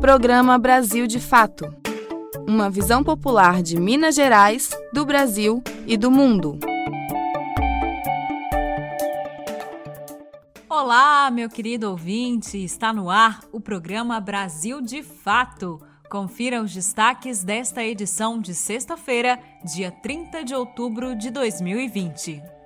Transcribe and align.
Programa 0.00 0.58
Brasil 0.58 1.06
de 1.06 1.20
Fato 1.20 1.80
uma 2.46 2.68
visão 2.68 3.04
popular 3.04 3.62
de 3.62 3.78
Minas 3.78 4.16
Gerais, 4.16 4.70
do 4.92 5.04
Brasil 5.04 5.62
e 5.86 5.96
do 5.96 6.10
mundo. 6.10 6.58
Olá, 10.68 11.30
meu 11.30 11.48
querido 11.48 11.88
ouvinte! 11.90 12.58
Está 12.58 12.92
no 12.92 13.08
ar 13.08 13.40
o 13.52 13.60
programa 13.60 14.18
Brasil 14.20 14.80
de 14.80 15.00
Fato. 15.02 15.80
Confira 16.10 16.60
os 16.60 16.74
destaques 16.74 17.44
desta 17.44 17.84
edição 17.84 18.40
de 18.40 18.52
sexta-feira, 18.52 19.38
dia 19.64 19.92
30 19.92 20.42
de 20.42 20.54
outubro 20.54 21.14
de 21.14 21.30
2020. 21.30 22.59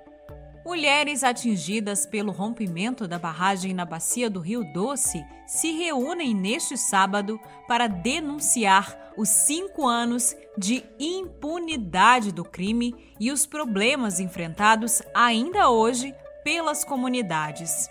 Mulheres 0.65 1.23
atingidas 1.23 2.07
pelo 2.07 2.31
rompimento 2.31 3.07
da 3.07 3.19
barragem 3.19 3.71
na 3.71 3.85
bacia 3.85 4.31
do 4.31 4.39
Rio 4.39 4.63
Doce 4.73 5.23
se 5.45 5.71
reúnem 5.73 6.33
neste 6.33 6.75
sábado 6.75 7.39
para 7.67 7.85
denunciar 7.85 9.13
os 9.15 9.29
cinco 9.29 9.85
anos 9.85 10.35
de 10.57 10.83
impunidade 10.99 12.31
do 12.31 12.43
crime 12.43 12.95
e 13.19 13.31
os 13.31 13.45
problemas 13.45 14.19
enfrentados 14.19 15.03
ainda 15.13 15.69
hoje 15.69 16.15
pelas 16.43 16.83
comunidades. 16.83 17.87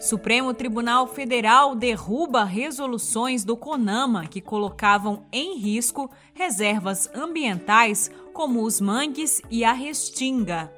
Supremo 0.00 0.52
Tribunal 0.52 1.06
Federal 1.06 1.76
derruba 1.76 2.42
resoluções 2.42 3.44
do 3.44 3.56
CONAMA 3.56 4.26
que 4.26 4.40
colocavam 4.40 5.24
em 5.32 5.56
risco 5.56 6.10
reservas 6.34 7.08
ambientais 7.14 8.10
como 8.32 8.64
os 8.64 8.80
mangues 8.80 9.40
e 9.48 9.64
a 9.64 9.72
restinga. 9.72 10.77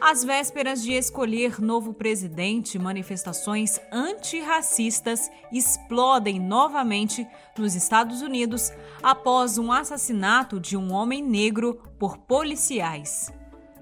Às 0.00 0.22
vésperas 0.22 0.82
de 0.82 0.92
escolher 0.92 1.60
novo 1.60 1.92
presidente, 1.92 2.78
manifestações 2.78 3.80
antirracistas 3.92 5.30
explodem 5.52 6.38
novamente 6.38 7.26
nos 7.56 7.74
Estados 7.74 8.22
Unidos 8.22 8.70
após 9.02 9.58
um 9.58 9.72
assassinato 9.72 10.60
de 10.60 10.76
um 10.76 10.92
homem 10.92 11.22
negro 11.22 11.80
por 11.98 12.16
policiais. 12.16 13.32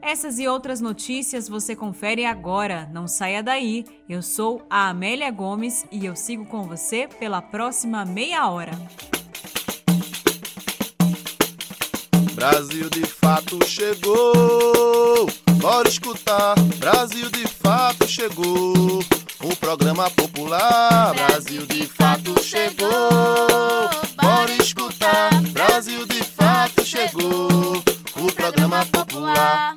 Essas 0.00 0.38
e 0.38 0.48
outras 0.48 0.80
notícias 0.80 1.48
você 1.48 1.76
confere 1.76 2.24
agora. 2.24 2.88
Não 2.92 3.06
saia 3.06 3.42
daí. 3.42 3.84
Eu 4.08 4.22
sou 4.22 4.62
a 4.70 4.88
Amélia 4.88 5.30
Gomes 5.30 5.84
e 5.90 6.06
eu 6.06 6.14
sigo 6.14 6.46
com 6.46 6.62
você 6.62 7.08
pela 7.18 7.42
próxima 7.42 8.04
meia 8.04 8.48
hora. 8.48 8.72
Brasil 12.34 12.88
de 12.88 13.04
fato 13.04 13.58
chegou. 13.66 15.26
Bora 15.66 15.88
escutar, 15.88 16.54
Brasil 16.78 17.28
de 17.28 17.44
fato 17.48 18.06
chegou. 18.06 19.00
O 19.42 19.56
programa 19.56 20.08
popular, 20.12 21.12
Brasil 21.12 21.66
de 21.66 21.88
fato 21.88 22.40
chegou. 22.40 22.88
Bora 24.14 24.52
escutar, 24.62 25.28
Brasil 25.50 26.06
de 26.06 26.22
fato 26.22 26.84
chegou. 26.84 27.82
O 28.14 28.32
programa 28.32 28.86
popular. 28.86 29.74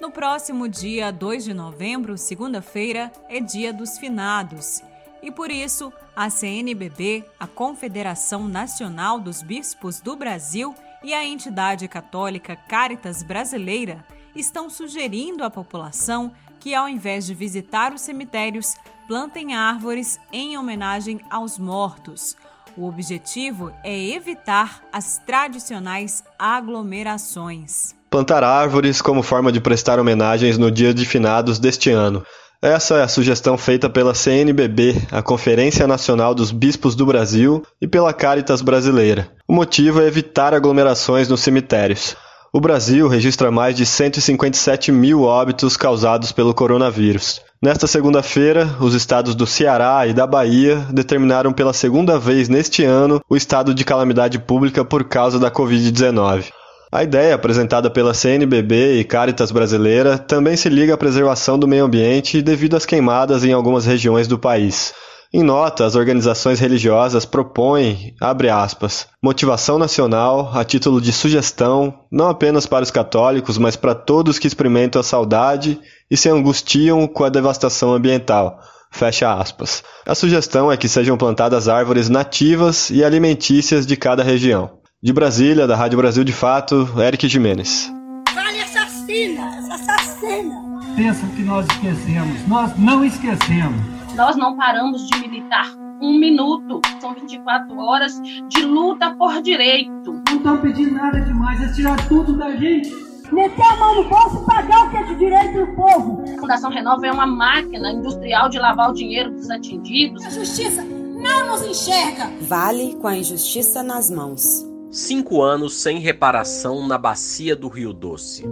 No 0.00 0.10
próximo 0.10 0.66
dia 0.70 1.12
2 1.12 1.44
de 1.44 1.52
novembro, 1.52 2.16
segunda-feira, 2.16 3.12
é 3.28 3.40
Dia 3.40 3.74
dos 3.74 3.98
Finados. 3.98 4.80
E 5.22 5.30
por 5.30 5.50
isso, 5.50 5.92
a 6.14 6.30
CNBB, 6.30 7.26
a 7.38 7.46
Confederação 7.46 8.48
Nacional 8.48 9.20
dos 9.20 9.42
Bispos 9.42 10.00
do 10.00 10.16
Brasil 10.16 10.74
e 11.06 11.14
a 11.14 11.24
entidade 11.24 11.86
católica 11.86 12.56
Caritas 12.56 13.22
Brasileira 13.22 14.04
estão 14.34 14.68
sugerindo 14.68 15.44
à 15.44 15.48
população 15.48 16.32
que, 16.58 16.74
ao 16.74 16.88
invés 16.88 17.24
de 17.24 17.32
visitar 17.32 17.94
os 17.94 18.00
cemitérios, 18.00 18.74
plantem 19.06 19.54
árvores 19.54 20.18
em 20.32 20.58
homenagem 20.58 21.20
aos 21.30 21.60
mortos. 21.60 22.36
O 22.76 22.88
objetivo 22.88 23.72
é 23.84 23.96
evitar 23.96 24.82
as 24.92 25.18
tradicionais 25.18 26.24
aglomerações. 26.36 27.94
Plantar 28.10 28.42
árvores 28.42 29.00
como 29.00 29.22
forma 29.22 29.52
de 29.52 29.60
prestar 29.60 30.00
homenagens 30.00 30.58
no 30.58 30.72
dia 30.72 30.92
de 30.92 31.06
finados 31.06 31.60
deste 31.60 31.88
ano. 31.88 32.26
Essa 32.60 32.96
é 32.96 33.02
a 33.02 33.08
sugestão 33.08 33.58
feita 33.58 33.88
pela 33.88 34.14
CNBB, 34.14 34.96
a 35.12 35.22
Conferência 35.22 35.86
Nacional 35.86 36.34
dos 36.34 36.50
Bispos 36.50 36.94
do 36.94 37.04
Brasil, 37.04 37.62
e 37.80 37.86
pela 37.86 38.14
Caritas 38.14 38.62
Brasileira. 38.62 39.28
O 39.46 39.52
motivo 39.52 40.00
é 40.00 40.06
evitar 40.06 40.54
aglomerações 40.54 41.28
nos 41.28 41.40
cemitérios. 41.40 42.16
O 42.52 42.60
Brasil 42.60 43.06
registra 43.08 43.50
mais 43.50 43.76
de 43.76 43.84
157 43.84 44.90
mil 44.90 45.24
óbitos 45.24 45.76
causados 45.76 46.32
pelo 46.32 46.54
coronavírus. 46.54 47.42
Nesta 47.60 47.86
segunda-feira, 47.86 48.76
os 48.80 48.94
estados 48.94 49.34
do 49.34 49.46
Ceará 49.46 50.06
e 50.06 50.14
da 50.14 50.26
Bahia 50.26 50.86
determinaram 50.90 51.52
pela 51.52 51.74
segunda 51.74 52.18
vez 52.18 52.48
neste 52.48 52.84
ano 52.84 53.20
o 53.28 53.36
estado 53.36 53.74
de 53.74 53.84
calamidade 53.84 54.38
pública 54.38 54.84
por 54.84 55.04
causa 55.04 55.38
da 55.38 55.50
Covid-19. 55.50 56.46
A 56.92 57.02
ideia 57.02 57.34
apresentada 57.34 57.90
pela 57.90 58.14
CNBB 58.14 59.00
e 59.00 59.04
Caritas 59.04 59.50
Brasileira 59.50 60.16
também 60.16 60.56
se 60.56 60.68
liga 60.68 60.94
à 60.94 60.96
preservação 60.96 61.58
do 61.58 61.66
meio 61.66 61.84
ambiente 61.84 62.40
devido 62.40 62.76
às 62.76 62.86
queimadas 62.86 63.44
em 63.44 63.52
algumas 63.52 63.84
regiões 63.84 64.28
do 64.28 64.38
país. 64.38 64.94
Em 65.34 65.42
nota, 65.42 65.84
as 65.84 65.96
organizações 65.96 66.60
religiosas 66.60 67.24
propõem, 67.24 68.14
abre 68.20 68.48
aspas, 68.48 69.08
motivação 69.20 69.78
nacional 69.78 70.52
a 70.54 70.64
título 70.64 71.00
de 71.00 71.12
sugestão, 71.12 71.92
não 72.10 72.28
apenas 72.28 72.66
para 72.66 72.84
os 72.84 72.92
católicos, 72.92 73.58
mas 73.58 73.74
para 73.74 73.94
todos 73.94 74.38
que 74.38 74.46
experimentam 74.46 75.00
a 75.00 75.04
saudade 75.04 75.80
e 76.08 76.16
se 76.16 76.28
angustiam 76.28 77.06
com 77.08 77.24
a 77.24 77.28
devastação 77.28 77.92
ambiental. 77.92 78.60
Fecha 78.92 79.34
aspas. 79.34 79.82
A 80.06 80.14
sugestão 80.14 80.70
é 80.70 80.76
que 80.76 80.88
sejam 80.88 81.18
plantadas 81.18 81.68
árvores 81.68 82.08
nativas 82.08 82.88
e 82.90 83.04
alimentícias 83.04 83.84
de 83.84 83.96
cada 83.96 84.22
região. 84.22 84.75
De 85.02 85.12
Brasília, 85.12 85.66
da 85.66 85.76
Rádio 85.76 85.98
Brasil 85.98 86.24
de 86.24 86.32
Fato, 86.32 86.88
Eric 86.98 87.28
Jimenez. 87.28 87.92
Vale 88.34 88.62
assassina, 88.62 89.46
assassina. 89.70 90.54
Pensam 90.96 91.28
que 91.36 91.42
nós 91.42 91.66
esquecemos. 91.66 92.48
Nós 92.48 92.78
não 92.78 93.04
esquecemos. 93.04 93.78
Nós 94.14 94.36
não 94.36 94.56
paramos 94.56 95.06
de 95.06 95.18
militar 95.18 95.70
um 96.00 96.18
minuto. 96.18 96.80
São 96.98 97.12
24 97.12 97.78
horas 97.78 98.18
de 98.48 98.62
luta 98.62 99.14
por 99.16 99.42
direito. 99.42 100.22
Não 100.30 100.36
estão 100.38 100.56
pedindo 100.62 100.94
nada 100.94 101.20
demais, 101.20 101.62
é 101.62 101.74
tirar 101.74 102.08
tudo 102.08 102.34
da 102.34 102.56
gente. 102.56 102.90
Meter 103.30 103.62
a 103.66 103.76
mão 103.76 103.96
no 103.96 104.08
bolso 104.08 104.42
e 104.42 104.46
pagar 104.46 104.86
o 104.86 104.90
que 104.90 104.96
é 104.96 105.02
de 105.02 105.14
direito 105.16 105.66
do 105.66 105.72
povo. 105.74 106.24
A 106.38 106.40
Fundação 106.40 106.70
Renova 106.70 107.06
é 107.06 107.12
uma 107.12 107.26
máquina 107.26 107.92
industrial 107.92 108.48
de 108.48 108.58
lavar 108.58 108.92
o 108.92 108.94
dinheiro 108.94 109.30
dos 109.30 109.50
atingidos. 109.50 110.24
A 110.24 110.30
justiça 110.30 110.82
não 110.82 111.48
nos 111.48 111.62
enxerga. 111.66 112.30
Vale 112.40 112.94
com 112.94 113.06
a 113.06 113.14
injustiça 113.14 113.82
nas 113.82 114.10
mãos 114.10 114.74
cinco 114.96 115.42
anos 115.42 115.74
sem 115.74 115.98
reparação 115.98 116.86
na 116.86 116.96
bacia 116.96 117.54
do 117.54 117.68
Rio 117.68 117.92
Doce. 117.92 118.46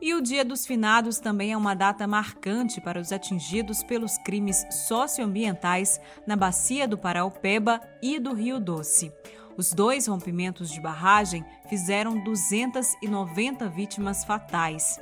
E 0.00 0.14
o 0.14 0.22
Dia 0.22 0.42
dos 0.42 0.64
Finados 0.64 1.18
também 1.18 1.52
é 1.52 1.56
uma 1.58 1.74
data 1.74 2.06
marcante 2.06 2.80
para 2.80 2.98
os 2.98 3.12
atingidos 3.12 3.82
pelos 3.82 4.16
crimes 4.16 4.64
socioambientais 4.70 6.00
na 6.26 6.34
bacia 6.34 6.88
do 6.88 6.96
Paraupeba 6.96 7.78
e 8.00 8.18
do 8.18 8.32
Rio 8.32 8.58
Doce. 8.58 9.12
Os 9.58 9.74
dois 9.74 10.06
rompimentos 10.06 10.70
de 10.70 10.80
barragem 10.80 11.44
fizeram 11.68 12.18
290 12.24 13.68
vítimas 13.68 14.24
fatais. 14.24 14.98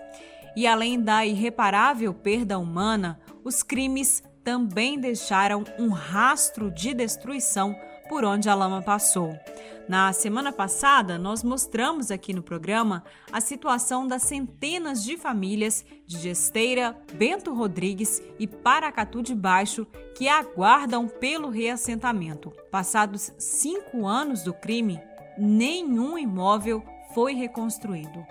E 0.56 0.67
além 0.67 1.01
da 1.01 1.25
irreparável 1.25 2.12
perda 2.12 2.59
humana, 2.59 3.21
os 3.45 3.62
crimes 3.62 4.21
também 4.43 4.99
deixaram 4.99 5.62
um 5.79 5.91
rastro 5.91 6.73
de 6.73 6.93
destruição 6.93 7.75
por 8.09 8.25
onde 8.25 8.48
a 8.48 8.54
lama 8.54 8.82
passou. 8.82 9.38
Na 9.87 10.12
semana 10.15 10.50
passada, 10.50 11.19
nós 11.19 11.42
mostramos 11.42 12.10
aqui 12.10 12.32
no 12.32 12.42
programa 12.42 13.04
a 13.31 13.41
situação 13.41 14.06
das 14.06 14.22
centenas 14.22 15.04
de 15.04 15.19
famílias 15.19 15.84
de 16.06 16.19
Gesteira, 16.19 16.97
Bento 17.12 17.53
Rodrigues 17.53 18.22
e 18.38 18.46
Paracatu 18.46 19.23
de 19.23 19.34
Baixo 19.34 19.87
que 20.14 20.26
aguardam 20.26 21.06
pelo 21.06 21.50
reassentamento. 21.50 22.50
Passados 22.70 23.32
cinco 23.38 24.06
anos 24.06 24.43
do 24.43 24.55
crime, 24.55 25.00
nenhum 25.37 26.17
imóvel 26.17 26.82
foi 27.12 27.34
reconstruído. 27.34 28.25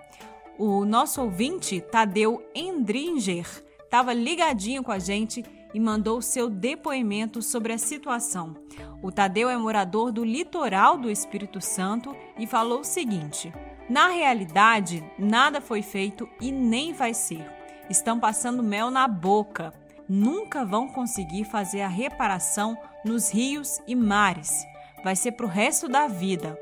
O 0.58 0.86
nosso 0.86 1.22
ouvinte, 1.22 1.82
Tadeu 1.82 2.44
Endringer, 2.56 3.46
estava 3.84 4.14
ligadinho 4.14 4.84
com 4.84 4.92
a 4.92 4.98
gente 5.00 5.44
e 5.74 5.80
mandou 5.80 6.22
seu 6.22 6.50
depoimento 6.50 7.42
sobre 7.42 7.74
a 7.74 7.78
situação. 7.78 8.56
O 9.02 9.12
Tadeu 9.12 9.50
é 9.50 9.58
morador 9.58 10.12
do 10.12 10.24
litoral 10.24 10.98
do 10.98 11.10
Espírito 11.10 11.60
Santo 11.60 12.16
e 12.38 12.46
falou 12.46 12.82
o 12.82 12.86
seguinte: 12.86 13.52
Na 13.90 14.10
realidade, 14.10 15.04
nada 15.18 15.60
foi 15.60 15.82
feito 15.82 16.30
e 16.40 16.52
nem 16.52 16.94
vai 16.94 17.14
ser. 17.14 17.46
Estão 17.90 18.20
passando 18.20 18.64
mel 18.64 18.90
na 18.90 19.08
boca. 19.08 19.74
Nunca 20.08 20.66
vão 20.66 20.88
conseguir 20.88 21.46
fazer 21.46 21.82
a 21.82 21.88
reparação 21.88 22.78
nos 23.06 23.34
rios 23.34 23.80
e 23.88 23.96
mares. 23.96 24.66
Vai 25.04 25.16
ser 25.16 25.32
para 25.34 25.46
o 25.46 25.50
resto 25.50 25.88
da 25.88 26.08
vida. 26.08 26.60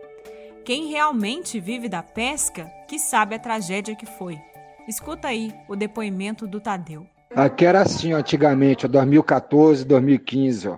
Quem 0.64 0.88
realmente 0.88 1.60
vive 1.60 1.90
da 1.90 2.04
pesca 2.04 2.72
que 2.88 3.00
sabe 3.00 3.36
a 3.36 3.40
tragédia 3.40 3.96
que 3.96 4.06
foi. 4.06 4.40
Escuta 4.88 5.28
aí 5.28 5.54
o 5.68 5.76
depoimento 5.76 6.48
do 6.48 6.60
Tadeu. 6.60 7.08
Aqui 7.36 7.66
era 7.66 7.82
assim, 7.82 8.14
ó, 8.14 8.18
antigamente, 8.18 8.86
ó, 8.86 8.90
2014, 8.90 9.86
2015, 9.86 10.68
ó. 10.68 10.78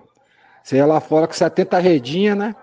Você 0.62 0.76
ia 0.76 0.86
lá 0.86 1.00
fora 1.00 1.26
com 1.26 1.34
70 1.34 1.78
redinhas, 1.78 2.38
né? 2.38 2.54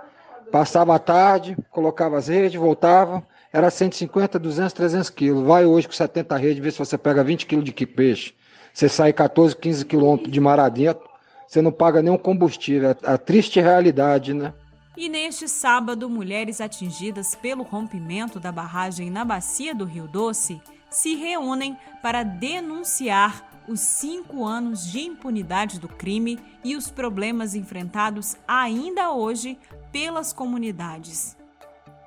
Passava 0.52 0.96
a 0.96 1.00
tarde, 1.00 1.56
colocava 1.70 2.18
as 2.18 2.28
redes, 2.28 2.60
voltava, 2.60 3.24
era 3.54 3.70
150, 3.70 4.40
200, 4.40 4.74
300 4.74 5.10
quilos. 5.10 5.46
Vai 5.46 5.66
hoje 5.66 5.88
com 5.88 5.94
70 5.94 6.36
redes, 6.38 6.64
vê 6.64 6.72
se 6.72 6.80
você 6.80 6.98
pega 6.98 7.24
20 7.24 7.46
quilos 7.46 7.66
de 7.66 7.86
peixe. 7.86 8.34
Você 8.74 8.88
sai 8.88 9.12
14, 9.12 9.56
15 9.56 9.86
quilômetros 9.86 10.32
de 10.32 10.40
mar 10.40 10.60
adentro, 10.60 11.04
você 11.46 11.62
não 11.62 11.72
paga 11.72 12.02
nenhum 12.02 12.18
combustível. 12.18 12.92
É 12.92 12.96
a 13.04 13.18
triste 13.18 13.60
realidade, 13.60 14.34
né? 14.34 14.54
E 14.96 15.10
neste 15.10 15.48
sábado, 15.48 16.10
mulheres 16.10 16.62
atingidas 16.62 17.36
pelo 17.36 17.64
rompimento 17.64 18.40
da 18.40 18.52
barragem 18.52 19.10
na 19.10 19.26
bacia 19.26 19.76
do 19.76 19.86
Rio 19.86 20.08
Doce 20.08 20.62
se 20.90 21.16
reúnem 21.16 21.78
para 22.02 22.24
denunciar 22.24 23.50
os 23.68 23.80
cinco 23.80 24.46
anos 24.46 24.86
de 24.86 25.02
impunidade 25.02 25.80
do 25.80 25.88
crime 25.88 26.40
e 26.63 26.75
os 26.75 26.90
problemas 26.90 27.56
enfrentados 27.56 28.36
ainda 28.48 29.12
hoje 29.12 29.58
pelas 29.92 30.34
comunidades. 30.34 31.38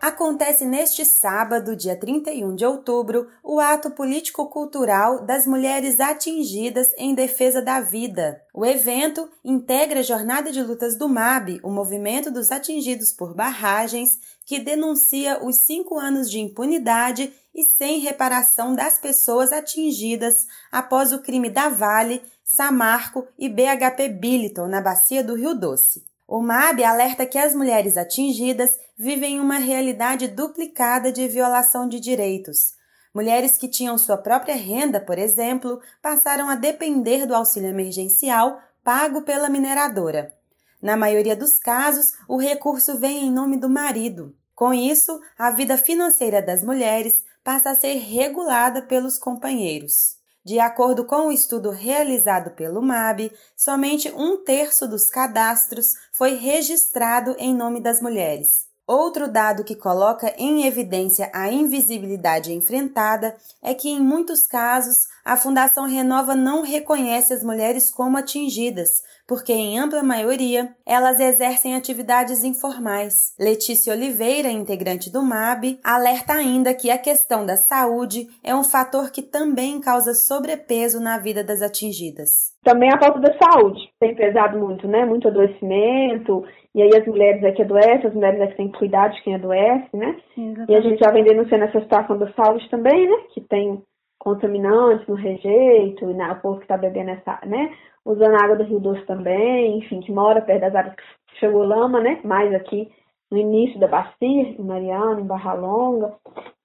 Acontece 0.05 0.67
neste 0.67 1.03
sábado, 1.03 1.75
dia 1.75 1.97
31 1.97 2.55
de 2.55 2.67
outubro, 2.67 3.27
o 3.43 3.59
ato 3.59 3.91
político-cultural 3.91 5.25
das 5.25 5.47
mulheres 5.47 5.99
atingidas 5.99 6.91
em 6.99 7.15
defesa 7.15 7.63
da 7.63 7.81
vida. 7.81 8.39
O 8.53 8.67
evento 8.67 9.27
integra 9.43 10.01
a 10.01 10.03
Jornada 10.03 10.53
de 10.53 10.63
Lutas 10.63 10.95
do 10.95 11.09
MAB, 11.09 11.59
o 11.63 11.71
movimento 11.71 12.31
dos 12.31 12.53
atingidos 12.53 13.13
por 13.13 13.35
barragens, 13.35 14.19
que 14.45 14.59
denuncia 14.59 15.43
os 15.43 15.61
cinco 15.61 15.99
anos 15.99 16.31
de 16.31 16.39
impunidade 16.39 17.33
e 17.55 17.65
sem 17.65 18.01
reparação 18.01 18.75
das 18.75 18.99
pessoas 18.99 19.53
atingidas 19.53 20.47
após 20.71 21.15
o 21.15 21.23
crime 21.23 21.49
da 21.49 21.71
Vale, 21.71 22.21
Samarco 22.45 23.27
e 23.39 23.49
BHP 23.49 24.11
Billiton 24.11 24.67
na 24.67 24.83
bacia 24.83 25.25
do 25.25 25.35
Rio 25.35 25.55
Doce. 25.55 26.05
O 26.37 26.43
MAB 26.43 26.83
alerta 26.83 27.25
que 27.25 27.39
as 27.39 27.55
mulheres 27.55 27.97
atingidas 27.97 28.77
vivem 28.99 29.39
uma 29.39 29.59
realidade 29.59 30.27
duplicada 30.27 31.13
de 31.13 31.29
violação 31.29 31.89
de 31.89 32.01
direitos. 32.01 32.75
Mulheres 33.15 33.57
que 33.57 33.69
tinham 33.69 33.97
sua 33.97 34.17
própria 34.17 34.57
renda, 34.57 34.99
por 34.99 35.17
exemplo, 35.17 35.81
passaram 36.03 36.49
a 36.49 36.57
depender 36.57 37.25
do 37.25 37.37
auxílio 37.37 37.69
emergencial 37.69 38.61
pago 38.83 39.23
pela 39.23 39.49
mineradora. 39.49 40.35
Na 40.83 40.97
maioria 40.97 41.37
dos 41.37 41.57
casos, 41.57 42.15
o 42.27 42.37
recurso 42.37 42.99
vem 42.99 43.27
em 43.27 43.31
nome 43.31 43.57
do 43.57 43.71
marido. 43.71 44.35
Com 44.57 44.75
isso, 44.75 45.21
a 45.39 45.53
vida 45.53 45.79
financeira 45.79 46.43
das 46.43 46.65
mulheres 46.65 47.25
passa 47.45 47.71
a 47.71 47.77
ser 47.77 47.95
regulada 47.95 48.83
pelos 48.83 49.19
companheiros. 49.21 50.17
De 50.45 50.61
acordo 50.61 51.07
com 51.07 51.17
o 51.17 51.27
um 51.29 51.33
estudo 51.33 51.71
realizado 51.71 52.51
pelo 52.51 52.83
MAB, 52.83 53.33
somente 53.57 54.13
um 54.13 54.45
terço 54.45 54.87
dos 54.87 55.09
cadastros 55.09 55.95
foi 56.13 56.35
registrado 56.35 57.35
em 57.39 57.55
nome 57.55 57.81
das 57.81 58.03
mulheres. 58.03 58.67
Outro 58.87 59.27
dado 59.27 59.65
que 59.65 59.75
coloca 59.75 60.35
em 60.37 60.67
evidência 60.67 61.31
a 61.33 61.51
invisibilidade 61.51 62.53
enfrentada 62.53 63.35
é 63.63 63.73
que, 63.73 63.89
em 63.89 63.99
muitos 63.99 64.47
casos, 64.47 65.07
a 65.25 65.39
Fundação 65.39 65.87
Renova 65.87 66.35
não 66.35 66.61
reconhece 66.61 67.33
as 67.33 67.43
mulheres 67.43 67.91
como 67.91 68.19
atingidas, 68.19 69.03
porque, 69.27 69.53
em 69.53 69.79
ampla 69.79 70.03
maioria, 70.03 70.69
elas 70.87 71.21
exercem 71.21 71.75
atividades 71.75 72.45
informais. 72.45 73.35
Letícia 73.39 73.93
Oliveira, 73.93 74.49
integrante 74.49 75.13
do 75.13 75.23
MAB, 75.23 75.79
alerta 75.83 76.35
ainda 76.35 76.75
que 76.75 76.91
a 76.91 76.99
questão 76.99 77.47
da 77.47 77.57
saúde 77.57 78.27
é 78.43 78.55
um 78.55 78.65
fator 78.65 79.11
que 79.11 79.23
também 79.23 79.81
causa 79.81 80.15
sobrepeso 80.15 81.01
na 81.01 81.19
vida 81.19 81.43
das 81.43 81.63
atingidas. 81.63 82.55
Também 82.63 82.91
a 82.91 82.99
falta 82.99 83.21
da 83.21 83.37
saúde 83.39 83.81
tem 84.01 84.15
pesado 84.15 84.59
muito, 84.59 84.89
né? 84.89 85.05
Muito 85.05 85.29
adoecimento 85.29 86.45
e 86.75 86.83
aí 86.83 86.91
as 86.97 87.07
mulheres 87.07 87.43
é 87.45 87.53
que 87.53 87.63
adoecem, 87.63 88.07
as 88.07 88.15
mulheres 88.15 88.41
é 88.41 88.47
que 88.49 88.57
têm 88.57 88.69
que 88.69 88.79
cuidar 88.79 89.09
de 89.09 89.23
quem 89.23 89.37
adoece, 89.37 89.97
né? 89.97 90.17
Exatamente. 90.37 90.73
E 90.73 90.75
a 90.75 90.81
gente 90.81 90.99
já 90.99 91.13
vem 91.13 91.23
denunciando 91.23 91.65
essa 91.65 91.81
situação 91.81 92.19
da 92.19 92.33
saúde 92.33 92.69
também, 92.69 93.09
né? 93.09 93.17
Que 93.33 93.41
tem 93.41 93.81
contaminantes 94.25 95.07
no 95.07 95.15
rejeito, 95.15 96.11
e 96.11 96.15
na, 96.15 96.33
o 96.33 96.41
povo 96.41 96.57
que 96.57 96.65
está 96.65 96.77
bebendo 96.77 97.11
essa, 97.11 97.39
né? 97.47 97.71
Usando 98.05 98.43
água 98.43 98.57
do 98.57 98.65
Rio 98.65 98.81
Doce 98.81 99.05
também, 99.07 99.79
enfim, 99.79 100.01
que 100.01 100.11
mora 100.11 100.41
perto 100.43 100.63
das 100.63 100.75
áreas 100.75 100.95
que 100.97 101.39
chegou 101.39 101.63
lama, 101.63 102.01
né? 102.01 102.21
Mais 102.25 102.53
aqui 102.55 102.91
no 103.31 103.39
início 103.39 103.79
da 103.79 103.87
bacia, 103.87 104.17
em 104.21 104.63
Mariana, 104.63 105.21
em 105.21 105.27
Barra 105.27 105.55
Longa. 105.55 106.15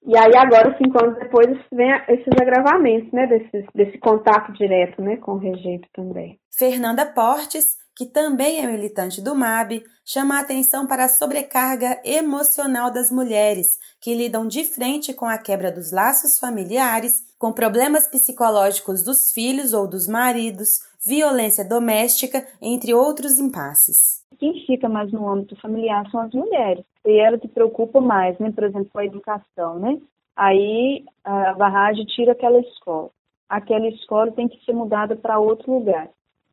E 0.06 0.17
aí 0.17 0.35
agora, 0.35 0.77
cinco 0.77 1.03
anos 1.03 1.19
depois, 1.19 1.47
vem 1.71 1.91
esses 2.07 2.33
agravamentos, 2.41 3.11
né? 3.11 3.27
Desse, 3.27 3.65
desse 3.75 3.97
contato 4.00 4.53
direto, 4.53 5.01
né? 5.01 5.17
Com 5.17 5.33
o 5.33 5.38
rejeito 5.38 5.88
também. 5.94 6.39
Fernanda 6.57 7.05
Portes 7.05 7.78
que 8.00 8.06
também 8.06 8.63
é 8.63 8.66
militante 8.66 9.22
do 9.22 9.36
MAB, 9.36 9.84
chama 10.06 10.38
a 10.38 10.40
atenção 10.40 10.88
para 10.88 11.04
a 11.04 11.10
sobrecarga 11.10 12.00
emocional 12.06 12.90
das 12.90 13.12
mulheres, 13.12 13.78
que 14.00 14.16
lidam 14.16 14.48
de 14.48 14.63
frente 14.63 15.13
com 15.13 15.25
a 15.25 15.38
quebra 15.38 15.69
dos 15.69 15.92
laços 15.92 16.40
familiares, 16.40 17.22
com 17.38 17.51
problemas 17.51 18.07
psicológicos 18.07 19.04
dos 19.04 19.34
filhos 19.34 19.74
ou 19.74 19.86
dos 19.86 20.07
maridos, 20.07 20.80
violência 21.06 21.68
doméstica, 21.68 22.48
entre 22.62 22.94
outros 22.94 23.38
impasses. 23.38 24.24
Quem 24.40 24.66
fica 24.66 24.88
mais 24.88 25.12
no 25.12 25.28
âmbito 25.28 25.60
familiar 25.60 26.10
são 26.10 26.22
as 26.22 26.31
mulheres, 26.34 26.86
e 27.06 27.19
ela 27.19 27.38
se 27.38 27.50
preocupa 27.50 28.00
mais, 28.00 28.40
né, 28.40 28.50
por 28.50 28.63
exemplo, 28.63 28.90
com 28.94 29.00
a 29.00 29.06
educação, 29.06 29.78
né? 29.78 30.00
Aí 30.38 31.04
a 31.22 31.51
barragem 31.51 32.06
tira 32.06 32.31
aquela 32.31 32.62
escola. 32.62 33.10
Aquela 33.50 33.90
escola 33.90 34.31
tem 34.31 34.48
que 34.48 34.63
ser 34.63 34.72
mudada 34.72 35.18
para 35.18 35.38
outro 35.38 35.74
lugar. 35.74 36.07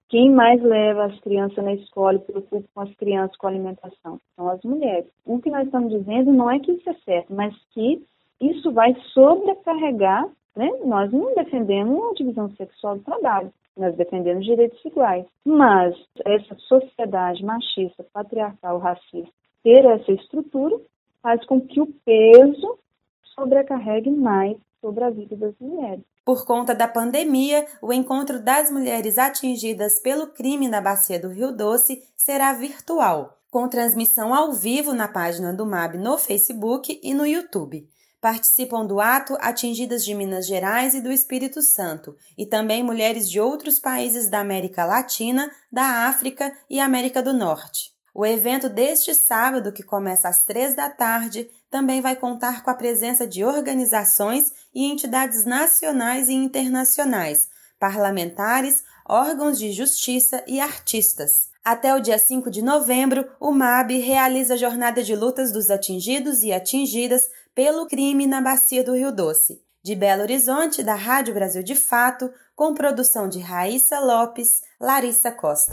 Quem 0.08 0.31
mais 0.31 0.62
leva 0.62 1.06
as 1.06 1.19
crianças 1.20 1.64
na 1.64 1.75
escola 1.75 2.14
e 2.17 2.20
preocupa 2.20 2.69
com 2.73 2.81
as 2.81 2.94
crianças 2.94 3.37
com 3.37 3.49
a 3.49 3.50
alimentação? 3.50 4.20
São 4.37 4.49
as 4.49 4.62
mulheres. 4.62 5.11
O 5.25 5.41
que 5.41 5.50
nós 5.50 5.67
estamos 5.67 5.91
dizendo 5.91 6.32
não 6.32 6.49
é 6.49 6.61
que 6.61 6.73
isso 6.73 6.88
é 6.88 6.94
certo, 7.05 7.35
mas 7.35 7.53
que 7.73 8.00
isso 8.41 8.70
vai 8.73 8.94
sobrecarregar, 9.12 10.29
né? 10.55 10.70
Nós 10.85 11.12
não 11.12 11.35
defendemos 11.35 12.11
a 12.11 12.14
divisão 12.14 12.49
sexual 12.50 12.99
do 12.99 13.05
trabalho, 13.05 13.53
nós 13.76 13.97
defendemos 13.97 14.44
direitos 14.44 14.82
iguais. 14.85 15.26
Mas 15.44 15.97
essa 16.25 16.55
sociedade 16.55 17.44
machista, 17.44 18.06
patriarcal, 18.12 18.79
racista, 18.79 19.32
ter 19.64 19.85
essa 19.85 20.12
estrutura 20.12 20.79
faz 21.20 21.44
com 21.47 21.61
que 21.61 21.81
o 21.81 21.93
peso 22.05 22.79
sobrecarregue 23.35 24.11
mais 24.11 24.56
sobre 24.81 25.02
a 25.02 25.11
vida 25.11 25.35
das 25.37 25.59
mulheres. 25.59 26.05
Por 26.26 26.44
conta 26.44 26.75
da 26.75 26.88
pandemia, 26.88 27.64
o 27.81 27.93
encontro 27.93 28.43
das 28.43 28.69
mulheres 28.69 29.17
atingidas 29.17 30.00
pelo 30.00 30.26
crime 30.26 30.67
na 30.67 30.81
Bacia 30.81 31.21
do 31.21 31.28
Rio 31.28 31.52
Doce 31.52 32.02
será 32.16 32.52
virtual, 32.52 33.38
com 33.49 33.68
transmissão 33.68 34.35
ao 34.35 34.52
vivo 34.52 34.92
na 34.92 35.06
página 35.06 35.52
do 35.52 35.64
MAB 35.64 35.99
no 35.99 36.18
Facebook 36.18 36.99
e 37.00 37.14
no 37.14 37.25
YouTube. 37.25 37.88
Participam 38.21 38.85
do 38.85 38.99
ato 38.99 39.37
atingidas 39.40 40.04
de 40.04 40.16
Minas 40.16 40.49
Gerais 40.49 40.95
e 40.95 41.00
do 41.00 41.12
Espírito 41.12 41.62
Santo, 41.62 42.16
e 42.37 42.45
também 42.45 42.83
mulheres 42.83 43.30
de 43.30 43.38
outros 43.38 43.78
países 43.78 44.28
da 44.28 44.40
América 44.40 44.85
Latina, 44.85 45.49
da 45.71 46.09
África 46.09 46.52
e 46.68 46.80
América 46.80 47.23
do 47.23 47.33
Norte. 47.33 47.96
O 48.18 48.25
evento 48.25 48.70
deste 48.70 49.14
sábado, 49.14 49.70
que 49.70 49.82
começa 49.82 50.26
às 50.26 50.42
três 50.42 50.75
da 50.75 50.88
tarde, 50.88 51.50
também 51.70 52.00
vai 52.00 52.16
contar 52.16 52.64
com 52.64 52.70
a 52.70 52.75
presença 52.75 53.26
de 53.26 53.44
organizações 53.44 54.54
e 54.75 54.87
entidades 54.90 55.44
nacionais 55.44 56.30
e 56.30 56.32
internacionais, 56.32 57.50
parlamentares, 57.78 58.82
órgãos 59.06 59.58
de 59.58 59.70
justiça 59.70 60.42
e 60.46 60.58
artistas. 60.58 61.50
Até 61.62 61.94
o 61.94 62.00
dia 62.00 62.18
5 62.18 62.50
de 62.50 62.62
novembro, 62.62 63.28
o 63.38 63.52
MAB 63.52 63.99
realiza 64.00 64.54
a 64.54 64.56
jornada 64.56 65.02
de 65.02 65.14
lutas 65.14 65.52
dos 65.52 65.68
atingidos 65.68 66.42
e 66.42 66.54
atingidas 66.54 67.28
pelo 67.54 67.87
crime 67.87 68.26
na 68.26 68.40
Bacia 68.40 68.82
do 68.82 68.94
Rio 68.94 69.12
Doce. 69.12 69.61
De 69.82 69.94
Belo 69.94 70.23
Horizonte, 70.23 70.82
da 70.82 70.94
Rádio 70.94 71.35
Brasil 71.35 71.62
de 71.62 71.75
Fato, 71.75 72.32
com 72.54 72.73
produção 72.73 73.28
de 73.28 73.40
Raíssa 73.40 74.00
Lopes, 74.00 74.62
Larissa 74.80 75.30
Costa. 75.30 75.73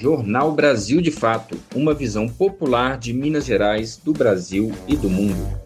Jornal 0.00 0.52
Brasil 0.52 1.02
de 1.02 1.10
Fato, 1.10 1.62
uma 1.74 1.92
visão 1.92 2.26
popular 2.26 2.96
de 2.96 3.12
Minas 3.12 3.44
Gerais, 3.44 3.98
do 3.98 4.14
Brasil 4.14 4.72
e 4.88 4.96
do 4.96 5.10
mundo. 5.10 5.60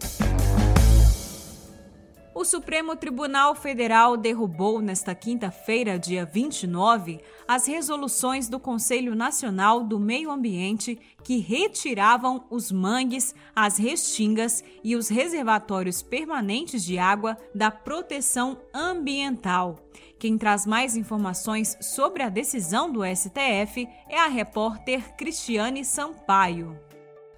O 2.33 2.43
Supremo 2.43 2.97
Tribunal 2.97 3.55
Federal 3.55 4.17
derrubou 4.17 4.81
nesta 4.81 5.15
quinta-feira, 5.15 5.97
dia 5.97 6.25
29, 6.25 7.21
as 7.47 7.65
resoluções 7.65 8.49
do 8.49 8.59
Conselho 8.59 9.15
Nacional 9.15 9.81
do 9.85 9.97
Meio 9.97 10.29
Ambiente 10.29 10.99
que 11.23 11.37
retiravam 11.37 12.43
os 12.49 12.73
mangues, 12.73 13.33
as 13.55 13.77
restingas 13.77 14.61
e 14.83 14.97
os 14.97 15.07
reservatórios 15.07 16.01
permanentes 16.01 16.83
de 16.83 16.99
água 16.99 17.37
da 17.55 17.71
proteção 17.71 18.57
ambiental. 18.73 19.79
Quem 20.17 20.37
traz 20.37 20.65
mais 20.65 20.95
informações 20.95 21.77
sobre 21.81 22.23
a 22.23 22.29
decisão 22.29 22.91
do 22.91 23.01
STF 23.05 23.87
é 24.09 24.17
a 24.17 24.27
repórter 24.27 25.15
Cristiane 25.15 25.83
Sampaio. 25.83 26.79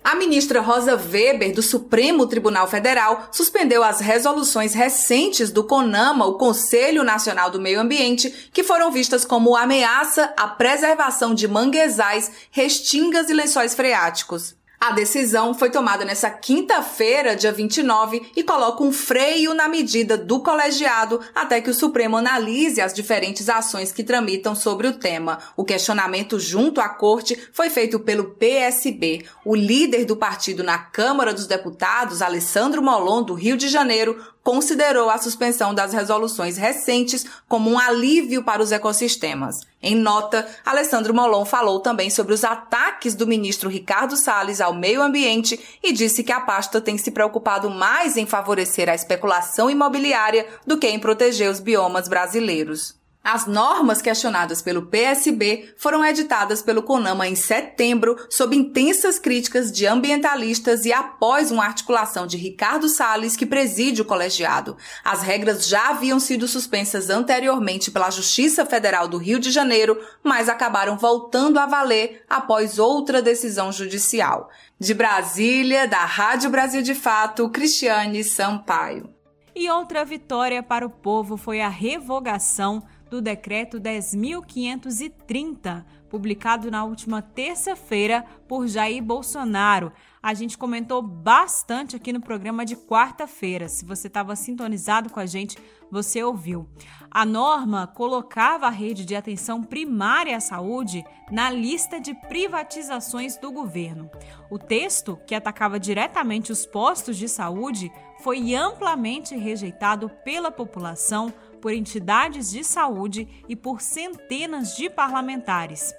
A 0.04 0.16
ministra 0.16 0.62
Rosa 0.62 0.96
Weber, 0.96 1.54
do 1.54 1.62
Supremo 1.62 2.28
Tribunal 2.28 2.66
Federal, 2.68 3.28
suspendeu 3.30 3.84
as 3.84 4.00
resoluções 4.00 4.74
recentes 4.74 5.52
do 5.52 5.66
CONAMA, 5.66 6.26
o 6.26 6.38
Conselho 6.38 7.04
Nacional 7.04 7.52
do 7.52 7.60
Meio 7.60 7.82
Ambiente, 7.82 8.50
que 8.54 8.64
foram 8.64 8.90
vistas 8.90 9.26
como 9.26 9.58
ameaça 9.58 10.34
à 10.38 10.48
preservação 10.48 11.34
de 11.34 11.46
manguezais, 11.46 12.32
restingas 12.52 13.30
e 13.30 13.34
lençóis 13.34 13.76
freáticos. 13.76 14.56
A 14.80 14.92
decisão 14.92 15.56
foi 15.56 15.72
tomada 15.72 16.06
nessa 16.06 16.30
quinta-feira, 16.30 17.36
dia 17.36 17.52
29, 17.52 18.32
e 18.36 18.44
coloca 18.44 18.84
um 18.84 18.92
freio 18.92 19.56
na 19.56 19.68
medida 19.68 20.16
do 20.16 20.40
colegiado 20.40 21.20
até 21.34 21.60
que 21.60 21.70
o 21.72 21.74
Supremo 21.74 22.16
analise 22.16 22.80
as 22.80 22.94
diferentes 22.94 23.50
ações 23.50 23.92
que 23.92 24.04
tramitam 24.04 24.54
sobre 24.54 24.88
o 24.88 24.94
tema. 24.94 25.40
O 25.58 25.66
questionamento 25.66 26.40
junto 26.40 26.80
à 26.80 26.88
corte 26.88 27.50
foi 27.52 27.72
feito 27.72 28.00
pelo 28.00 28.36
PSB. 28.36 29.26
O 29.44 29.56
líder 29.56 30.06
do 30.06 30.16
partido 30.16 30.64
na 30.64 30.78
Câmara 30.78 31.34
dos 31.34 31.48
Deputados, 31.48 32.22
Alessandro 32.22 32.84
Molon, 32.84 33.24
do 33.24 33.34
Rio 33.34 33.58
de 33.58 33.70
Janeiro, 33.70 34.24
considerou 34.48 35.10
a 35.10 35.18
suspensão 35.18 35.76
das 35.76 35.92
resoluções 35.92 36.56
recentes 36.56 37.26
como 37.50 37.70
um 37.70 37.78
alívio 37.78 38.42
para 38.42 38.64
os 38.64 38.72
ecossistemas. 38.72 39.58
Em 39.84 39.94
nota, 39.94 40.48
Alessandro 40.66 41.14
Molon 41.14 41.44
falou 41.44 41.82
também 41.82 42.10
sobre 42.10 42.34
os 42.34 42.46
ataques 42.46 43.14
do 43.14 43.28
ministro 43.28 43.70
Ricardo 43.70 44.16
Salles 44.16 44.62
ao 44.62 44.74
meio 44.74 45.02
ambiente 45.02 45.60
e 45.84 45.92
disse 45.92 46.24
que 46.24 46.32
a 46.32 46.40
pasta 46.40 46.80
tem 46.80 46.98
se 46.98 47.12
preocupado 47.12 47.70
mais 47.70 48.16
em 48.16 48.26
favorecer 48.26 48.88
a 48.88 48.96
especulação 48.96 49.70
imobiliária 49.70 50.48
do 50.66 50.78
que 50.78 50.88
em 50.88 50.98
proteger 50.98 51.52
os 51.52 51.60
biomas 51.60 52.08
brasileiros. 52.08 52.96
As 53.30 53.46
normas 53.46 54.02
questionadas 54.02 54.62
pelo 54.62 54.86
PSB 54.86 55.74
foram 55.76 56.06
editadas 56.06 56.62
pelo 56.62 56.82
CONAMA 56.82 57.28
em 57.28 57.36
setembro, 57.36 58.16
sob 58.30 58.56
intensas 58.56 59.20
críticas 59.20 59.70
de 59.70 59.86
ambientalistas 59.86 60.86
e 60.86 60.94
após 60.94 61.52
uma 61.52 61.66
articulação 61.66 62.26
de 62.26 62.38
Ricardo 62.38 62.88
Salles, 62.88 63.36
que 63.36 63.46
preside 63.46 64.02
o 64.02 64.06
colegiado. 64.06 64.78
As 65.04 65.24
regras 65.24 65.68
já 65.68 65.90
haviam 65.90 66.22
sido 66.22 66.48
suspensas 66.48 67.10
anteriormente 67.10 67.92
pela 67.92 68.10
Justiça 68.10 68.66
Federal 68.66 69.10
do 69.10 69.18
Rio 69.18 69.40
de 69.40 69.52
Janeiro, 69.52 70.00
mas 70.24 70.48
acabaram 70.48 70.98
voltando 70.98 71.60
a 71.60 71.66
valer 71.66 72.24
após 72.30 72.80
outra 72.80 73.22
decisão 73.22 73.74
judicial. 73.74 74.50
De 74.80 74.94
Brasília, 74.94 75.86
da 75.86 76.06
Rádio 76.06 76.50
Brasil 76.50 76.82
de 76.82 76.96
Fato, 76.96 77.50
Cristiane 77.50 78.24
Sampaio. 78.24 79.17
E 79.60 79.72
outra 79.72 80.06
vitória 80.06 80.62
para 80.62 80.86
o 80.86 80.90
povo 80.90 81.36
foi 81.36 81.62
a 81.62 81.68
revogação 81.68 82.84
do 83.10 83.20
Decreto 83.20 83.80
10.530, 83.80 85.84
publicado 86.08 86.70
na 86.70 86.84
última 86.84 87.24
terça-feira 87.24 88.24
por 88.48 88.68
Jair 88.68 89.02
Bolsonaro. 89.02 89.92
A 90.22 90.36
gente 90.36 90.60
comentou 90.60 91.02
bastante 91.02 91.96
aqui 91.96 92.14
no 92.14 92.22
programa 92.22 92.64
de 92.64 92.76
quarta-feira. 92.76 93.68
Se 93.68 93.84
você 93.84 94.06
estava 94.06 94.36
sintonizado 94.36 95.10
com 95.10 95.20
a 95.20 95.26
gente, 95.26 95.58
você 95.90 96.24
ouviu. 96.24 96.70
A 97.10 97.26
norma 97.26 97.88
colocava 97.88 98.68
a 98.68 98.72
rede 98.72 99.06
de 99.06 99.16
atenção 99.16 99.64
primária 99.64 100.38
à 100.38 100.40
saúde 100.40 101.04
na 101.32 101.50
lista 101.50 102.00
de 102.00 102.14
privatizações 102.14 103.38
do 103.38 103.52
governo. 103.52 104.08
O 104.52 104.60
texto, 104.60 105.18
que 105.26 105.34
atacava 105.34 105.80
diretamente 105.80 106.52
os 106.52 106.66
postos 106.66 107.18
de 107.18 107.28
saúde, 107.28 107.92
foi 108.20 108.56
amplamente 108.56 109.36
rejeitado 109.36 110.10
pela 110.24 110.52
população 110.52 111.34
por 111.62 111.74
entidades 111.74 112.52
de 112.52 112.64
saúde 112.64 113.28
e 113.48 113.56
por 113.56 113.82
centenas 113.82 114.76
de 114.76 114.90
parlamentares. 114.90 115.94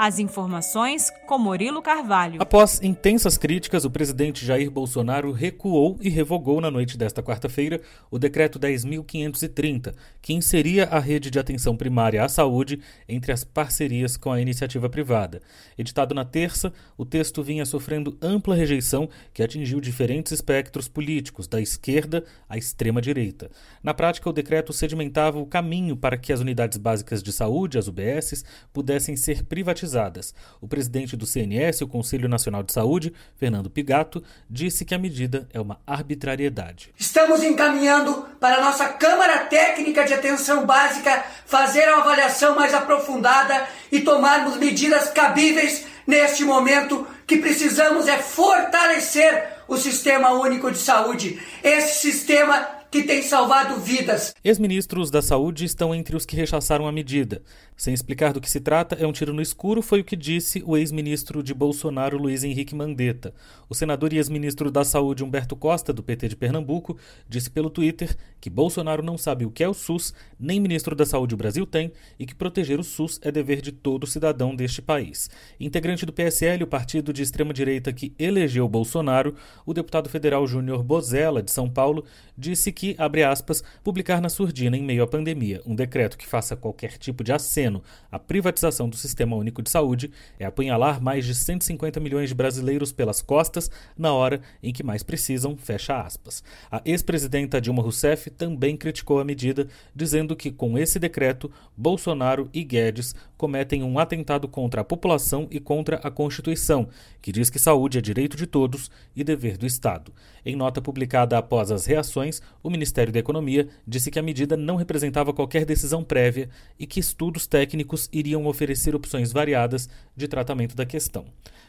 As 0.00 0.20
informações 0.20 1.10
com 1.26 1.36
Murilo 1.40 1.82
Carvalho. 1.82 2.40
Após 2.40 2.80
intensas 2.80 3.36
críticas, 3.36 3.84
o 3.84 3.90
presidente 3.90 4.46
Jair 4.46 4.70
Bolsonaro 4.70 5.32
recuou 5.32 5.98
e 6.00 6.08
revogou 6.08 6.60
na 6.60 6.70
noite 6.70 6.96
desta 6.96 7.20
quarta-feira 7.20 7.80
o 8.08 8.16
decreto 8.16 8.60
10.530, 8.60 9.92
que 10.22 10.32
inseria 10.32 10.84
a 10.84 11.00
rede 11.00 11.32
de 11.32 11.38
atenção 11.40 11.76
primária 11.76 12.22
à 12.22 12.28
saúde 12.28 12.78
entre 13.08 13.32
as 13.32 13.42
parcerias 13.42 14.16
com 14.16 14.30
a 14.30 14.40
iniciativa 14.40 14.88
privada. 14.88 15.42
Editado 15.76 16.14
na 16.14 16.24
terça, 16.24 16.72
o 16.96 17.04
texto 17.04 17.42
vinha 17.42 17.66
sofrendo 17.66 18.16
ampla 18.22 18.54
rejeição 18.54 19.08
que 19.34 19.42
atingiu 19.42 19.80
diferentes 19.80 20.30
espectros 20.30 20.86
políticos, 20.86 21.48
da 21.48 21.60
esquerda 21.60 22.22
à 22.48 22.56
extrema-direita. 22.56 23.50
Na 23.82 23.92
prática, 23.92 24.30
o 24.30 24.32
decreto 24.32 24.72
sedimentava 24.72 25.40
o 25.40 25.46
caminho 25.46 25.96
para 25.96 26.16
que 26.16 26.32
as 26.32 26.38
unidades 26.38 26.78
básicas 26.78 27.20
de 27.20 27.32
saúde, 27.32 27.78
as 27.78 27.88
UBSs, 27.88 28.44
pudessem 28.72 29.16
ser 29.16 29.42
privatizadas 29.42 29.87
privatizadas. 29.88 30.34
O 30.60 30.68
presidente 30.68 31.16
do 31.16 31.26
CNS, 31.26 31.82
o 31.82 31.88
Conselho 31.88 32.28
Nacional 32.28 32.62
de 32.62 32.72
Saúde, 32.72 33.12
Fernando 33.36 33.70
Pigato, 33.70 34.22
disse 34.48 34.84
que 34.84 34.94
a 34.94 34.98
medida 34.98 35.48
é 35.52 35.60
uma 35.60 35.80
arbitrariedade. 35.86 36.92
Estamos 36.98 37.42
encaminhando 37.42 38.26
para 38.38 38.56
a 38.56 38.60
nossa 38.60 38.88
Câmara 38.90 39.38
Técnica 39.46 40.04
de 40.04 40.14
Atenção 40.14 40.66
Básica 40.66 41.24
fazer 41.46 41.84
a 41.84 41.98
avaliação 41.98 42.54
mais 42.54 42.74
aprofundada 42.74 43.66
e 43.90 44.00
tomarmos 44.00 44.56
medidas 44.56 45.10
cabíveis 45.10 45.86
neste 46.06 46.44
momento 46.44 47.06
que 47.26 47.38
precisamos 47.38 48.06
é 48.06 48.18
fortalecer 48.18 49.58
o 49.66 49.76
Sistema 49.76 50.32
Único 50.32 50.70
de 50.70 50.78
Saúde. 50.78 51.40
Esse 51.62 52.00
sistema 52.00 52.77
que 52.90 53.02
tem 53.02 53.22
salvado 53.22 53.80
vidas. 53.80 54.34
Ex-ministros 54.42 55.10
da 55.10 55.20
Saúde 55.20 55.64
estão 55.64 55.94
entre 55.94 56.16
os 56.16 56.24
que 56.24 56.36
rechaçaram 56.36 56.86
a 56.86 56.92
medida. 56.92 57.42
Sem 57.76 57.94
explicar 57.94 58.32
do 58.32 58.40
que 58.40 58.50
se 58.50 58.60
trata, 58.60 58.96
é 58.96 59.06
um 59.06 59.12
tiro 59.12 59.32
no 59.32 59.42
escuro, 59.42 59.82
foi 59.82 60.00
o 60.00 60.04
que 60.04 60.16
disse 60.16 60.62
o 60.66 60.76
ex-ministro 60.76 61.42
de 61.42 61.54
Bolsonaro, 61.54 62.18
Luiz 62.18 62.42
Henrique 62.42 62.74
Mandetta. 62.74 63.32
O 63.68 63.74
senador 63.74 64.12
e 64.12 64.16
ex-ministro 64.16 64.70
da 64.70 64.84
Saúde, 64.84 65.22
Humberto 65.22 65.54
Costa, 65.54 65.92
do 65.92 66.02
PT 66.02 66.28
de 66.28 66.36
Pernambuco, 66.36 66.96
disse 67.28 67.50
pelo 67.50 67.70
Twitter 67.70 68.16
que 68.40 68.50
Bolsonaro 68.50 69.02
não 69.02 69.18
sabe 69.18 69.44
o 69.44 69.50
que 69.50 69.62
é 69.62 69.68
o 69.68 69.74
SUS, 69.74 70.14
nem 70.40 70.58
ministro 70.58 70.96
da 70.96 71.04
Saúde 71.04 71.34
o 71.34 71.38
Brasil 71.38 71.66
tem, 71.66 71.92
e 72.18 72.26
que 72.26 72.34
proteger 72.34 72.80
o 72.80 72.84
SUS 72.84 73.20
é 73.22 73.30
dever 73.30 73.60
de 73.60 73.70
todo 73.70 74.06
cidadão 74.06 74.56
deste 74.56 74.80
país. 74.80 75.28
Integrante 75.60 76.06
do 76.06 76.12
PSL, 76.12 76.64
o 76.64 76.66
partido 76.66 77.12
de 77.12 77.22
extrema-direita 77.22 77.92
que 77.92 78.12
elegeu 78.18 78.68
Bolsonaro, 78.68 79.34
o 79.66 79.74
deputado 79.74 80.08
federal 80.08 80.46
Júnior 80.46 80.82
Bozella, 80.82 81.42
de 81.42 81.50
São 81.50 81.68
Paulo, 81.68 82.04
disse 82.36 82.72
que, 82.78 82.94
abre 82.96 83.24
aspas, 83.24 83.60
publicar 83.82 84.20
na 84.20 84.28
surdina 84.28 84.76
em 84.76 84.84
meio 84.84 85.02
à 85.02 85.06
pandemia 85.06 85.60
um 85.66 85.74
decreto 85.74 86.16
que 86.16 86.24
faça 86.24 86.54
qualquer 86.54 86.96
tipo 86.96 87.24
de 87.24 87.32
aceno 87.32 87.82
a 88.08 88.20
privatização 88.20 88.88
do 88.88 88.96
Sistema 88.96 89.34
Único 89.34 89.60
de 89.60 89.68
Saúde 89.68 90.12
é 90.38 90.44
apunhalar 90.44 91.02
mais 91.02 91.26
de 91.26 91.34
150 91.34 91.98
milhões 91.98 92.28
de 92.28 92.36
brasileiros 92.36 92.92
pelas 92.92 93.20
costas 93.20 93.68
na 93.96 94.12
hora 94.12 94.40
em 94.62 94.72
que 94.72 94.84
mais 94.84 95.02
precisam, 95.02 95.56
fecha 95.56 96.00
aspas. 96.00 96.42
A 96.70 96.80
ex-presidenta 96.84 97.60
Dilma 97.60 97.82
Rousseff 97.82 98.30
também 98.30 98.76
criticou 98.76 99.18
a 99.18 99.24
medida, 99.24 99.66
dizendo 99.94 100.36
que 100.36 100.52
com 100.52 100.78
esse 100.78 101.00
decreto, 101.00 101.50
Bolsonaro 101.76 102.48
e 102.54 102.62
Guedes 102.62 103.14
cometem 103.36 103.82
um 103.82 103.98
atentado 103.98 104.46
contra 104.46 104.82
a 104.82 104.84
população 104.84 105.48
e 105.50 105.58
contra 105.60 105.96
a 105.96 106.10
Constituição, 106.10 106.88
que 107.20 107.32
diz 107.32 107.50
que 107.50 107.58
saúde 107.58 107.98
é 107.98 108.00
direito 108.00 108.36
de 108.36 108.46
todos 108.46 108.90
e 109.14 109.22
dever 109.22 109.56
do 109.56 109.66
Estado. 109.66 110.12
Em 110.44 110.56
nota 110.56 110.80
publicada 110.80 111.36
após 111.36 111.70
as 111.70 111.84
reações, 111.84 112.40
o 112.62 112.67
Ministério 112.70 113.12
da 113.12 113.18
Economia 113.18 113.68
disse 113.86 114.10
que 114.10 114.18
a 114.18 114.22
medida 114.22 114.56
não 114.56 114.76
representava 114.76 115.32
qualquer 115.32 115.64
decisão 115.64 116.02
prévia 116.02 116.48
e 116.78 116.86
que 116.86 117.00
estudos 117.00 117.46
técnicos 117.46 118.08
iriam 118.12 118.46
oferecer 118.46 118.94
opções 118.94 119.32
variadas 119.32 119.88
de 120.16 120.28
tratamento 120.28 120.76
da 120.76 120.86
questão. 120.86 121.26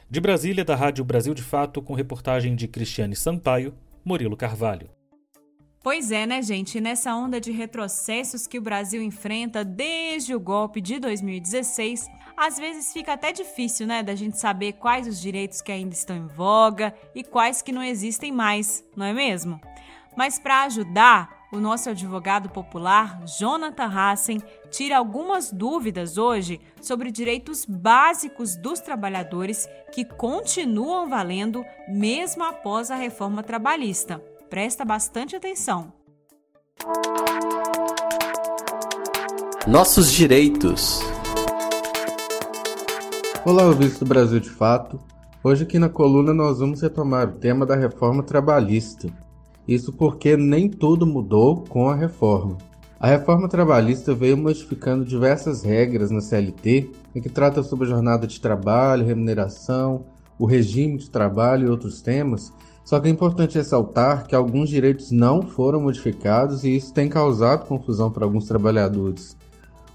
De 0.09 0.19
Brasília, 0.19 0.65
da 0.65 0.75
Rádio 0.75 1.05
Brasil 1.05 1.33
de 1.33 1.43
Fato, 1.43 1.81
com 1.81 1.93
reportagem 1.93 2.55
de 2.55 2.67
Cristiane 2.67 3.15
Sampaio, 3.15 3.73
Murilo 4.03 4.35
Carvalho. 4.35 4.89
Pois 5.81 6.11
é, 6.11 6.25
né, 6.25 6.41
gente? 6.41 6.81
Nessa 6.81 7.15
onda 7.15 7.39
de 7.39 7.51
retrocessos 7.51 8.45
que 8.45 8.57
o 8.57 8.61
Brasil 8.61 9.01
enfrenta 9.01 9.63
desde 9.63 10.35
o 10.35 10.39
golpe 10.39 10.81
de 10.81 10.99
2016, 10.99 12.05
às 12.35 12.57
vezes 12.57 12.91
fica 12.91 13.13
até 13.13 13.31
difícil, 13.31 13.87
né, 13.87 14.03
da 14.03 14.13
gente 14.13 14.37
saber 14.37 14.73
quais 14.73 15.07
os 15.07 15.21
direitos 15.21 15.61
que 15.61 15.71
ainda 15.71 15.93
estão 15.93 16.17
em 16.17 16.27
voga 16.27 16.93
e 17.15 17.23
quais 17.23 17.61
que 17.61 17.71
não 17.71 17.83
existem 17.83 18.31
mais, 18.31 18.83
não 18.95 19.05
é 19.05 19.13
mesmo? 19.13 19.59
Mas 20.19 20.38
para 20.38 20.63
ajudar, 20.63 21.47
o 21.49 21.61
nosso 21.61 21.89
advogado 21.89 22.49
popular, 22.49 23.23
Jonathan 23.39 23.85
Hassen, 23.85 24.43
tira 24.69 24.97
algumas 24.97 25.49
dúvidas 25.49 26.17
hoje 26.17 26.59
sobre 26.81 27.09
direitos 27.09 27.63
básicos 27.65 28.57
dos 28.57 28.81
trabalhadores 28.81 29.65
que 29.93 30.03
continuam 30.03 31.07
valendo 31.07 31.63
mesmo 31.88 32.43
após 32.43 32.91
a 32.91 32.95
reforma 32.95 33.41
trabalhista. 33.41 34.21
Presta 34.49 34.83
bastante 34.83 35.38
atenção. 35.38 35.93
Nossos 39.65 40.11
direitos. 40.11 40.99
Olá, 43.45 43.63
ouvintes 43.67 43.99
do 43.99 44.05
Brasil 44.05 44.41
de 44.41 44.49
Fato. 44.49 44.99
Hoje 45.41 45.63
aqui 45.63 45.79
na 45.79 45.88
coluna 45.88 46.33
nós 46.33 46.59
vamos 46.59 46.81
retomar 46.81 47.29
o 47.29 47.39
tema 47.39 47.65
da 47.65 47.77
reforma 47.77 48.21
trabalhista. 48.21 49.07
Isso 49.69 49.93
porque 49.93 50.35
nem 50.35 50.67
tudo 50.67 51.05
mudou 51.05 51.63
com 51.69 51.91
a 51.91 51.95
reforma. 51.95 52.57
A 52.99 53.05
reforma 53.05 53.47
trabalhista 53.47 54.15
veio 54.15 54.35
modificando 54.35 55.05
diversas 55.05 55.61
regras 55.61 56.09
na 56.09 56.21
CLT, 56.21 56.89
em 57.13 57.21
que 57.21 57.29
trata 57.29 57.61
sobre 57.61 57.85
a 57.85 57.89
jornada 57.91 58.25
de 58.25 58.41
trabalho, 58.41 59.05
remuneração, 59.05 60.05
o 60.39 60.47
regime 60.47 60.97
de 60.97 61.11
trabalho 61.11 61.67
e 61.67 61.69
outros 61.69 62.01
temas. 62.01 62.51
Só 62.83 62.99
que 62.99 63.09
é 63.09 63.11
importante 63.11 63.59
ressaltar 63.59 64.25
que 64.25 64.33
alguns 64.33 64.69
direitos 64.71 65.11
não 65.11 65.43
foram 65.43 65.81
modificados 65.81 66.63
e 66.63 66.75
isso 66.75 66.91
tem 66.91 67.07
causado 67.07 67.67
confusão 67.67 68.09
para 68.09 68.25
alguns 68.25 68.47
trabalhadores. 68.47 69.38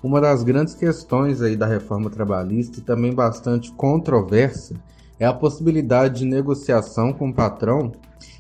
Uma 0.01 0.21
das 0.21 0.45
grandes 0.45 0.75
questões 0.77 1.43
aí 1.43 1.57
da 1.57 1.67
reforma 1.67 2.11
trabalhista 2.11 2.79
e 2.79 2.83
também 2.83 3.13
bastante 3.13 3.73
controversa 3.73 4.77
é 5.19 5.27
a 5.27 5.35
possibilidade 5.35 6.21
de 6.21 6.27
negociação 6.27 7.13
com 7.13 7.31
o 7.31 7.35
patrão 7.35 7.91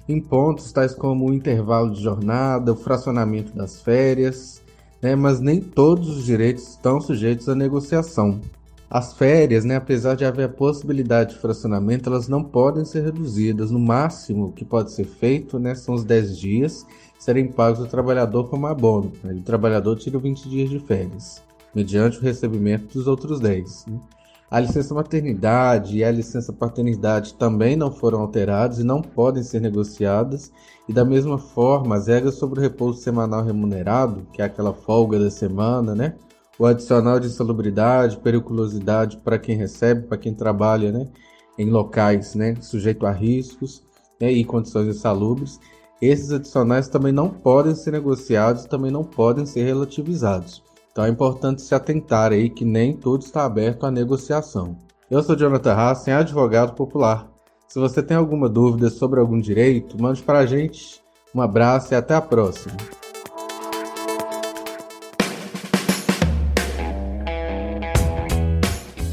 em 0.09 0.21
pontos 0.21 0.73
tais 0.73 0.95
como 0.95 1.29
o 1.29 1.35
intervalo 1.35 1.91
de 1.91 2.03
jornada, 2.03 2.73
o 2.73 2.77
fracionamento 2.77 3.57
das 3.57 3.81
férias, 3.81 4.63
né, 5.01 5.15
mas 5.15 5.41
nem 5.41 5.61
todos 5.61 6.09
os 6.09 6.25
direitos 6.25 6.69
estão 6.69 7.01
sujeitos 7.01 7.49
à 7.49 7.55
negociação. 7.55 8.41
As 8.89 9.13
férias, 9.15 9.65
né, 9.65 9.77
apesar 9.77 10.15
de 10.15 10.25
haver 10.25 10.45
a 10.45 10.49
possibilidade 10.49 11.35
de 11.35 11.41
fracionamento, 11.41 12.09
elas 12.09 12.29
não 12.29 12.45
podem 12.45 12.85
ser 12.85 13.03
reduzidas. 13.03 13.71
No 13.71 13.79
máximo 13.79 14.53
que 14.53 14.65
pode 14.65 14.93
ser 14.93 15.05
feito 15.05 15.59
né, 15.59 15.75
são 15.75 15.95
os 15.95 16.05
10 16.05 16.39
dias 16.39 16.87
serem 17.19 17.49
pagos 17.49 17.81
ao 17.81 17.87
trabalhador 17.87 18.49
como 18.49 18.67
abono. 18.67 19.11
Né, 19.23 19.35
o 19.35 19.43
trabalhador 19.43 19.99
tira 19.99 20.19
20 20.19 20.49
dias 20.49 20.71
de 20.71 20.79
férias, 20.79 21.43
mediante 21.75 22.19
o 22.19 22.23
recebimento 22.23 22.95
dos 22.97 23.07
outros 23.07 23.41
10. 23.41 23.87
Né. 23.87 23.99
A 24.55 24.61
licença 24.61 24.95
maternidade 24.95 25.97
e 25.97 26.05
a 26.05 26.13
licença 26.13 26.53
paternidade 26.53 27.35
também 27.35 27.75
não 27.75 27.91
foram 27.91 28.21
alteradas 28.21 28.79
e 28.79 28.85
não 28.85 29.03
podem 29.03 29.43
ser 29.43 29.59
negociadas. 29.59 30.53
E 30.89 30.93
da 30.93 31.05
mesma 31.05 31.39
forma, 31.39 31.97
as 31.97 32.07
regras 32.07 32.37
sobre 32.37 32.61
o 32.61 32.63
repouso 32.63 33.03
semanal 33.03 33.43
remunerado, 33.43 34.25
que 34.33 34.41
é 34.41 34.45
aquela 34.45 34.73
folga 34.73 35.19
da 35.19 35.29
semana, 35.29 35.93
né? 35.93 36.15
O 36.57 36.67
adicional 36.67 37.19
de 37.19 37.27
insalubridade, 37.27 38.19
periculosidade 38.19 39.17
para 39.17 39.41
quem 39.41 39.57
recebe, 39.57 40.07
para 40.07 40.19
quem 40.19 40.33
trabalha, 40.33 40.93
né? 40.93 41.09
Em 41.59 41.69
locais, 41.69 42.37
né? 42.37 42.55
Sujeito 42.61 43.07
a 43.07 43.11
riscos 43.11 43.83
né? 44.21 44.31
e 44.31 44.45
condições 44.45 44.87
insalubres. 44.87 45.59
Esses 46.01 46.31
adicionais 46.31 46.87
também 46.87 47.11
não 47.11 47.29
podem 47.29 47.75
ser 47.75 47.91
negociados, 47.91 48.67
também 48.67 48.93
não 48.93 49.03
podem 49.03 49.47
ser 49.47 49.65
relativizados. 49.65 50.63
Então 50.95 51.05
é 51.05 51.09
importante 51.09 51.61
se 51.61 51.75
atentar 51.75 52.31
aí 52.31 52.49
que 52.49 52.65
nem 52.65 52.97
tudo 52.97 53.25
está 53.25 53.45
aberto 53.45 53.85
à 53.85 53.91
negociação. 53.91 54.79
Eu 55.11 55.25
sou 55.25 55.37
Jonathan 55.37 55.75
Hassen, 55.75 56.15
advogado 56.15 56.73
popular. 56.77 57.29
Se 57.67 57.81
você 57.81 58.01
tem 58.01 58.17
alguma 58.17 58.49
dúvida 58.49 58.89
sobre 58.89 59.19
algum 59.19 59.41
direito, 59.41 60.01
mande 60.01 60.23
para 60.23 60.39
a 60.39 60.47
gente. 60.47 61.03
Um 61.35 61.41
abraço 61.41 61.93
e 61.93 61.97
até 61.97 62.15
a 62.15 62.21
próxima. 62.21 62.77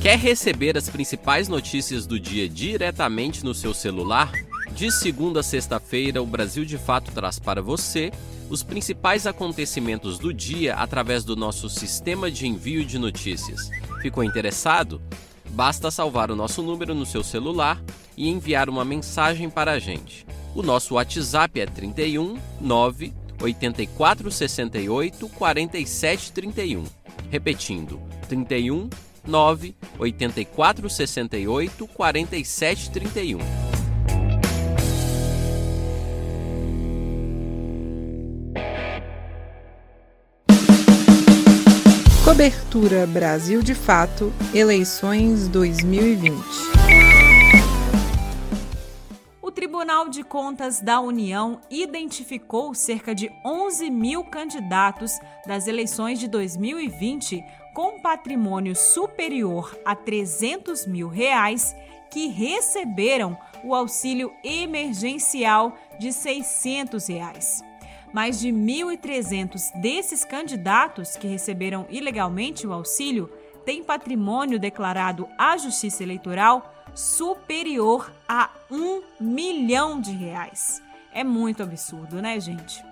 Quer 0.04 0.20
receber 0.20 0.78
as 0.78 0.88
principais 0.88 1.48
notícias 1.48 2.06
do 2.06 2.20
dia 2.20 2.48
diretamente 2.48 3.44
no 3.44 3.56
seu 3.56 3.74
celular? 3.74 4.32
De 4.76 4.92
segunda 4.92 5.40
a 5.40 5.44
sexta-feira, 5.44 6.22
o 6.22 6.28
Brasil 6.28 6.64
de 6.64 6.78
Fato 6.78 7.12
traz 7.12 7.40
para 7.40 7.60
você 7.60 8.12
os 8.52 8.64
principais 8.64 9.26
acontecimentos 9.26 10.20
do 10.20 10.34
dia 10.34 10.76
através 10.76 11.24
do 11.24 11.38
nosso 11.38 11.70
sistema 11.70 12.30
de 12.30 12.46
envio 12.46 12.84
de 12.84 13.00
notícias. 13.00 13.72
Ficou 14.02 14.26
interessado? 14.26 15.02
Basta 15.52 15.90
salvar 15.90 16.30
o 16.30 16.36
nosso 16.36 16.62
número 16.62 16.94
no 16.94 17.06
seu 17.06 17.24
celular 17.24 17.82
e 18.18 18.30
enviar 18.30 18.68
uma 18.68 18.84
mensagem 18.84 19.50
para 19.50 19.72
a 19.72 19.80
gente. 19.80 20.26
O 20.54 20.62
nosso 20.62 20.96
WhatsApp 20.96 21.62
é 21.62 21.66
31 21.66 22.38
9 22.60 23.14
84 23.42 24.30
68 24.30 25.30
47 25.30 26.32
31. 26.34 26.84
Repetindo, 27.30 28.02
31 28.28 28.90
9 29.26 29.76
84 29.98 30.90
68 30.90 31.88
47 31.88 32.92
31. 32.92 33.61
Cobertura 42.42 43.06
Brasil 43.06 43.62
de 43.62 43.76
Fato, 43.76 44.34
eleições 44.52 45.48
2020. 45.48 46.34
O 49.40 49.52
Tribunal 49.52 50.10
de 50.10 50.24
Contas 50.24 50.82
da 50.82 51.00
União 51.00 51.62
identificou 51.70 52.74
cerca 52.74 53.14
de 53.14 53.32
11 53.46 53.92
mil 53.92 54.24
candidatos 54.24 55.20
das 55.46 55.68
eleições 55.68 56.18
de 56.18 56.28
2020 56.28 57.44
com 57.76 58.02
patrimônio 58.02 58.76
superior 58.76 59.78
a 59.86 59.96
300 59.96 60.88
mil 60.88 61.10
reais 61.10 61.76
que 62.10 62.26
receberam 62.30 63.38
o 63.64 63.76
auxílio 63.76 64.34
emergencial 64.44 65.78
de 66.00 66.12
600 66.12 67.08
reais. 67.08 67.71
Mais 68.14 68.40
de 68.40 68.50
1.300 68.50 69.80
desses 69.80 70.26
candidatos 70.26 71.16
que 71.16 71.28
receberam 71.28 71.86
ilegalmente 71.90 72.68
o 72.68 72.74
auxílio 72.74 73.32
têm 73.66 73.84
patrimônio 73.84 74.60
declarado 74.60 75.28
à 75.38 75.58
Justiça 75.58 76.04
Eleitoral 76.04 76.74
superior 76.94 78.12
a 78.28 78.50
um 78.70 79.02
milhão 79.20 80.02
de 80.02 80.12
reais. 80.12 80.82
É 81.14 81.24
muito 81.24 81.64
absurdo, 81.64 82.22
né, 82.22 82.40
gente? 82.40 82.84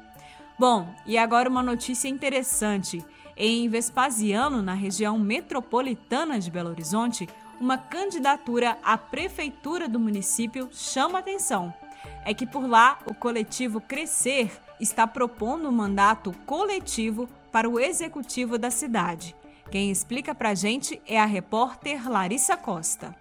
Bom, 0.57 0.87
e 1.05 1.17
agora 1.17 1.49
uma 1.49 1.63
notícia 1.63 2.07
interessante. 2.07 3.03
Em 3.35 3.67
Vespasiano, 3.69 4.61
na 4.61 4.73
região 4.73 5.17
metropolitana 5.17 6.39
de 6.39 6.51
Belo 6.51 6.69
Horizonte, 6.69 7.27
uma 7.59 7.77
candidatura 7.77 8.77
à 8.83 8.97
prefeitura 8.97 9.87
do 9.87 9.99
município 9.99 10.69
chama 10.71 11.19
atenção. 11.19 11.73
É 12.25 12.33
que 12.33 12.45
por 12.45 12.67
lá 12.67 12.99
o 13.05 13.13
coletivo 13.13 13.81
Crescer 13.81 14.51
está 14.79 15.05
propondo 15.05 15.67
um 15.67 15.71
mandato 15.71 16.33
coletivo 16.45 17.27
para 17.51 17.69
o 17.69 17.79
executivo 17.79 18.57
da 18.57 18.71
cidade. 18.71 19.35
Quem 19.71 19.91
explica 19.91 20.33
para 20.33 20.49
a 20.49 20.55
gente 20.55 21.01
é 21.07 21.19
a 21.19 21.25
repórter 21.25 22.09
Larissa 22.09 22.57
Costa. 22.57 23.15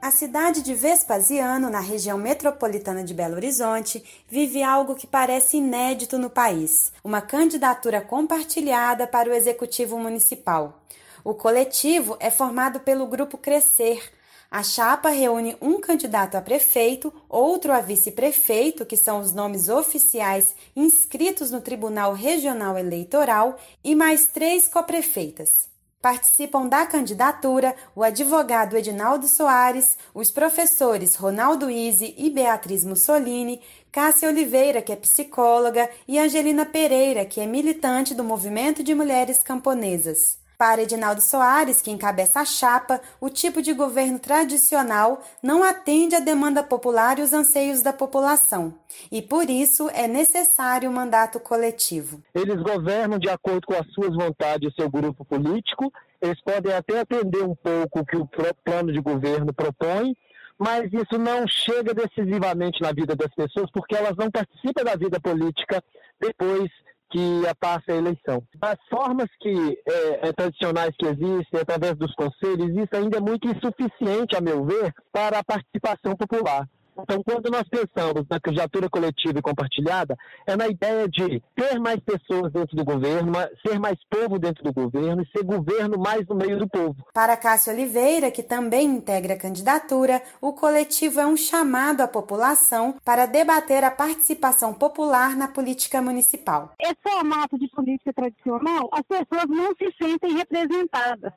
A 0.00 0.10
cidade 0.10 0.62
de 0.62 0.74
Vespasiano, 0.74 1.70
na 1.70 1.80
região 1.80 2.18
metropolitana 2.18 3.02
de 3.02 3.14
Belo 3.14 3.36
Horizonte, 3.36 4.04
vive 4.28 4.62
algo 4.62 4.94
que 4.94 5.06
parece 5.06 5.56
inédito 5.56 6.18
no 6.18 6.28
país: 6.28 6.92
uma 7.02 7.22
candidatura 7.22 8.02
compartilhada 8.02 9.06
para 9.06 9.30
o 9.30 9.32
executivo 9.32 9.98
municipal. 9.98 10.82
O 11.24 11.32
coletivo 11.32 12.18
é 12.20 12.30
formado 12.30 12.80
pelo 12.80 13.06
grupo 13.06 13.38
Crescer, 13.38 14.12
a 14.54 14.62
chapa 14.62 15.08
reúne 15.08 15.56
um 15.60 15.80
candidato 15.80 16.36
a 16.36 16.40
prefeito, 16.40 17.12
outro 17.28 17.72
a 17.72 17.80
vice-prefeito, 17.80 18.86
que 18.86 18.96
são 18.96 19.18
os 19.18 19.32
nomes 19.32 19.68
oficiais 19.68 20.54
inscritos 20.76 21.50
no 21.50 21.60
Tribunal 21.60 22.12
Regional 22.12 22.78
Eleitoral, 22.78 23.58
e 23.82 23.96
mais 23.96 24.28
três 24.28 24.68
coprefeitas. 24.68 25.68
Participam 26.00 26.68
da 26.68 26.86
candidatura 26.86 27.74
o 27.96 28.04
advogado 28.04 28.76
Edinaldo 28.76 29.26
Soares, 29.26 29.98
os 30.14 30.30
professores 30.30 31.16
Ronaldo 31.16 31.68
Izzi 31.68 32.14
e 32.16 32.30
Beatriz 32.30 32.84
Mussolini, 32.84 33.60
Cássia 33.90 34.28
Oliveira, 34.28 34.80
que 34.80 34.92
é 34.92 34.96
psicóloga, 34.96 35.90
e 36.06 36.16
Angelina 36.16 36.64
Pereira, 36.64 37.24
que 37.24 37.40
é 37.40 37.46
militante 37.46 38.14
do 38.14 38.22
Movimento 38.22 38.84
de 38.84 38.94
Mulheres 38.94 39.42
Camponesas. 39.42 40.43
Para 40.56 40.82
Edinaldo 40.82 41.20
Soares, 41.20 41.82
que 41.82 41.90
encabeça 41.90 42.40
a 42.40 42.44
chapa, 42.44 43.00
o 43.20 43.28
tipo 43.28 43.60
de 43.60 43.72
governo 43.72 44.20
tradicional 44.20 45.20
não 45.42 45.64
atende 45.64 46.14
à 46.14 46.20
demanda 46.20 46.62
popular 46.62 47.18
e 47.18 47.22
os 47.22 47.32
anseios 47.32 47.82
da 47.82 47.92
população, 47.92 48.74
e 49.10 49.20
por 49.20 49.50
isso 49.50 49.88
é 49.90 50.06
necessário 50.06 50.88
um 50.88 50.92
mandato 50.92 51.40
coletivo. 51.40 52.22
Eles 52.32 52.62
governam 52.62 53.18
de 53.18 53.28
acordo 53.28 53.66
com 53.66 53.74
as 53.74 53.86
suas 53.92 54.14
vontades 54.14 54.72
o 54.72 54.74
seu 54.74 54.88
grupo 54.88 55.24
político, 55.24 55.92
eles 56.22 56.40
podem 56.42 56.72
até 56.72 57.00
atender 57.00 57.42
um 57.42 57.56
pouco 57.56 58.00
o 58.00 58.06
que 58.06 58.16
o 58.16 58.28
plano 58.64 58.92
de 58.92 59.00
governo 59.00 59.52
propõe, 59.52 60.16
mas 60.56 60.84
isso 60.92 61.18
não 61.18 61.46
chega 61.48 61.92
decisivamente 61.92 62.80
na 62.80 62.92
vida 62.92 63.16
das 63.16 63.34
pessoas 63.34 63.68
porque 63.72 63.96
elas 63.96 64.16
não 64.16 64.30
participam 64.30 64.84
da 64.84 64.94
vida 64.94 65.20
política 65.20 65.82
depois 66.20 66.70
que 67.14 67.42
passa 67.60 67.92
a 67.92 67.94
eleição. 67.94 68.42
As 68.60 68.76
formas 68.90 69.28
que 69.40 69.78
é, 69.86 70.28
é, 70.28 70.32
tradicionais 70.32 70.92
que 70.98 71.06
existem, 71.06 71.60
através 71.60 71.96
dos 71.96 72.12
conselhos, 72.16 72.70
isso 72.70 72.88
ainda 72.92 73.18
é 73.18 73.20
muito 73.20 73.46
insuficiente, 73.46 74.36
a 74.36 74.40
meu 74.40 74.64
ver, 74.64 74.92
para 75.12 75.38
a 75.38 75.44
participação 75.44 76.16
popular. 76.16 76.68
Então, 76.96 77.22
quando 77.24 77.50
nós 77.50 77.64
pensamos 77.68 78.24
na 78.30 78.38
candidatura 78.40 78.88
coletiva 78.88 79.38
e 79.38 79.42
compartilhada, 79.42 80.16
é 80.46 80.56
na 80.56 80.68
ideia 80.68 81.08
de 81.08 81.42
ter 81.54 81.78
mais 81.80 81.98
pessoas 82.00 82.52
dentro 82.52 82.76
do 82.76 82.84
governo, 82.84 83.32
ser 83.66 83.78
mais 83.78 83.98
povo 84.08 84.38
dentro 84.38 84.62
do 84.62 84.72
governo 84.72 85.22
e 85.22 85.26
ser 85.36 85.44
governo 85.44 85.98
mais 85.98 86.26
no 86.28 86.36
meio 86.36 86.58
do 86.58 86.68
povo. 86.68 86.96
Para 87.12 87.36
Cássio 87.36 87.72
Oliveira, 87.72 88.30
que 88.30 88.42
também 88.42 88.86
integra 88.86 89.34
a 89.34 89.38
candidatura, 89.38 90.22
o 90.40 90.52
coletivo 90.52 91.20
é 91.20 91.26
um 91.26 91.36
chamado 91.36 92.00
à 92.00 92.08
população 92.08 92.94
para 93.04 93.26
debater 93.26 93.82
a 93.82 93.90
participação 93.90 94.72
popular 94.72 95.36
na 95.36 95.48
política 95.48 96.00
municipal. 96.00 96.72
Esse 96.80 96.96
formato 97.02 97.58
de 97.58 97.68
política 97.68 98.12
tradicional, 98.12 98.88
as 98.92 99.02
pessoas 99.02 99.48
não 99.48 99.74
se 99.74 99.92
sentem 100.00 100.36
representadas. 100.36 101.32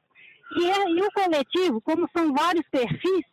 E, 0.56 0.64
e 0.64 1.02
o 1.02 1.12
coletivo, 1.12 1.82
como 1.82 2.08
são 2.16 2.34
vários 2.34 2.66
perfis, 2.70 3.26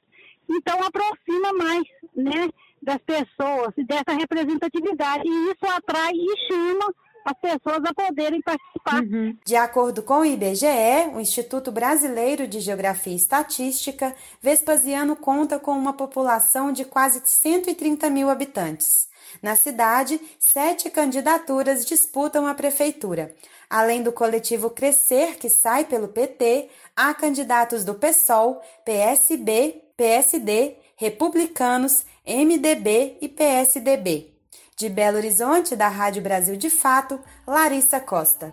então 0.49 0.83
aproxima 0.83 1.53
mais 1.53 1.85
né, 2.15 2.49
das 2.83 2.99
pessoas 2.99 3.73
e 3.77 3.85
dessa 3.85 4.13
representatividade. 4.13 5.27
E 5.27 5.51
isso 5.51 5.67
atrai 5.67 6.13
e 6.13 6.47
chama 6.47 6.95
as 7.25 7.39
pessoas 7.41 7.83
a 7.85 7.95
poderem 7.95 8.41
participar. 8.43 9.03
Uhum. 9.03 9.37
De 9.45 9.57
acordo 9.57 10.03
com 10.03 10.21
o 10.21 10.25
IBGE, 10.25 11.09
o 11.15 11.21
Instituto 11.21 11.73
Brasileiro 11.73 12.47
de 12.47 12.61
Geografia 12.61 13.15
e 13.15 13.17
Estatística, 13.17 14.15
Vespasiano 14.43 15.17
conta 15.17 15.59
com 15.59 15.73
uma 15.73 15.95
população 15.95 16.71
de 16.71 16.85
quase 16.85 17.23
130 17.25 18.11
mil 18.11 18.29
habitantes. 18.29 19.09
Na 19.43 19.57
cidade, 19.57 20.21
sete 20.39 20.91
candidaturas 20.91 21.85
disputam 21.85 22.47
a 22.47 22.55
prefeitura. 22.55 23.35
Além 23.69 24.03
do 24.03 24.13
coletivo 24.13 24.71
Crescer, 24.71 25.37
que 25.37 25.49
sai 25.49 25.85
pelo 25.85 26.09
PT, 26.09 26.69
há 26.95 27.13
candidatos 27.15 27.85
do 27.85 27.95
PSOL, 27.95 28.63
PSB, 28.85 29.83
PSD, 29.97 30.77
Republicanos, 30.97 32.05
MDB 32.27 33.17
e 33.21 33.29
PSDB. 33.29 34.35
De 34.77 34.89
Belo 34.89 35.19
Horizonte, 35.19 35.77
da 35.77 35.87
Rádio 35.87 36.21
Brasil 36.21 36.57
de 36.57 36.69
Fato, 36.69 37.21
Larissa 37.47 38.01
Costa. 38.01 38.53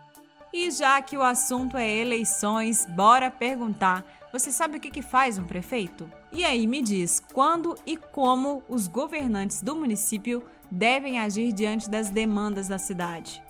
E 0.53 0.69
já 0.69 1.01
que 1.01 1.17
o 1.17 1.23
assunto 1.23 1.77
é 1.77 1.89
eleições, 1.89 2.85
bora 2.85 3.31
perguntar: 3.31 4.05
você 4.31 4.51
sabe 4.51 4.77
o 4.77 4.79
que, 4.79 4.91
que 4.91 5.01
faz 5.01 5.39
um 5.39 5.43
prefeito? 5.43 6.07
E 6.31 6.45
aí 6.45 6.67
me 6.67 6.79
diz 6.79 7.19
quando 7.33 7.75
e 7.87 7.97
como 7.97 8.61
os 8.69 8.87
governantes 8.87 9.63
do 9.63 9.75
município 9.75 10.43
devem 10.69 11.19
agir 11.19 11.51
diante 11.53 11.89
das 11.89 12.11
demandas 12.11 12.67
da 12.67 12.77
cidade. 12.77 13.41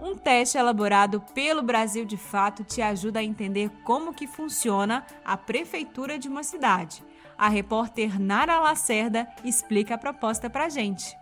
Um 0.00 0.16
teste 0.16 0.58
elaborado 0.58 1.20
pelo 1.32 1.62
Brasil 1.62 2.04
de 2.04 2.16
Fato 2.16 2.64
te 2.64 2.82
ajuda 2.82 3.20
a 3.20 3.24
entender 3.24 3.70
como 3.84 4.14
que 4.14 4.26
funciona 4.26 5.06
a 5.24 5.36
prefeitura 5.36 6.18
de 6.18 6.26
uma 6.26 6.42
cidade. 6.42 7.04
A 7.40 7.48
repórter 7.48 8.20
Nara 8.20 8.60
Lacerda 8.60 9.26
explica 9.42 9.94
a 9.94 9.98
proposta 9.98 10.50
pra 10.50 10.68
gente. 10.68 11.16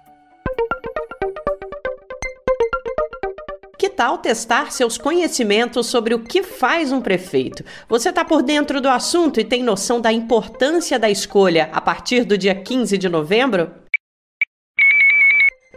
Que 3.79 3.89
tal 3.89 4.19
testar 4.19 4.73
seus 4.73 4.99
conhecimentos 4.99 5.87
sobre 5.87 6.15
o 6.15 6.25
que 6.25 6.43
faz 6.43 6.91
um 6.91 7.01
prefeito? 7.01 7.65
Você 7.89 8.09
está 8.09 8.25
por 8.25 8.43
dentro 8.43 8.81
do 8.81 8.89
assunto 8.89 9.39
e 9.39 9.45
tem 9.45 9.63
noção 9.63 10.01
da 10.01 10.13
importância 10.13 10.99
da 10.99 11.09
escolha 11.09 11.71
a 11.73 11.81
partir 11.81 12.25
do 12.25 12.37
dia 12.37 12.53
15 12.57 12.99
de 12.99 13.09
novembro? 13.09 13.71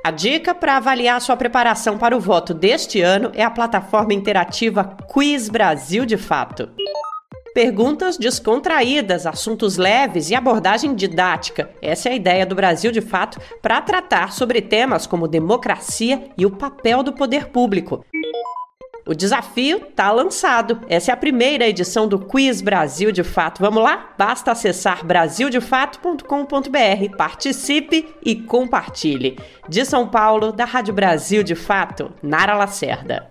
A 0.03 0.09
dica 0.09 0.55
para 0.55 0.77
avaliar 0.77 1.21
sua 1.21 1.37
preparação 1.37 1.99
para 1.99 2.17
o 2.17 2.19
voto 2.19 2.51
deste 2.51 2.99
ano 2.99 3.31
é 3.35 3.43
a 3.43 3.51
plataforma 3.51 4.15
interativa 4.15 4.97
Quiz 5.07 5.47
Brasil 5.49 6.03
de 6.03 6.17
Fato. 6.17 6.71
Perguntas 7.53 8.17
descontraídas, 8.17 9.25
assuntos 9.25 9.75
leves 9.75 10.29
e 10.29 10.35
abordagem 10.35 10.95
didática. 10.95 11.69
Essa 11.81 12.07
é 12.07 12.13
a 12.13 12.15
ideia 12.15 12.45
do 12.45 12.55
Brasil 12.55 12.91
de 12.91 13.01
Fato 13.01 13.41
para 13.61 13.81
tratar 13.81 14.31
sobre 14.31 14.61
temas 14.61 15.05
como 15.05 15.27
democracia 15.27 16.29
e 16.37 16.45
o 16.45 16.51
papel 16.51 17.03
do 17.03 17.11
poder 17.11 17.47
público. 17.47 18.05
O 19.05 19.13
desafio 19.13 19.87
está 19.89 20.11
lançado. 20.11 20.79
Essa 20.87 21.11
é 21.11 21.13
a 21.13 21.17
primeira 21.17 21.67
edição 21.67 22.07
do 22.07 22.19
Quiz 22.19 22.61
Brasil 22.61 23.11
de 23.11 23.23
Fato. 23.23 23.59
Vamos 23.59 23.83
lá? 23.83 24.13
Basta 24.17 24.51
acessar 24.51 25.05
brasildefato.com.br. 25.05 27.17
Participe 27.17 28.07
e 28.23 28.35
compartilhe. 28.35 29.37
De 29.67 29.83
São 29.83 30.07
Paulo, 30.07 30.53
da 30.53 30.65
Rádio 30.65 30.93
Brasil 30.93 31.43
de 31.43 31.55
Fato, 31.55 32.13
Nara 32.21 32.55
Lacerda. 32.55 33.30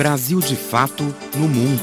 Brasil 0.00 0.40
de 0.40 0.56
Fato 0.56 1.04
no 1.36 1.46
Mundo. 1.46 1.82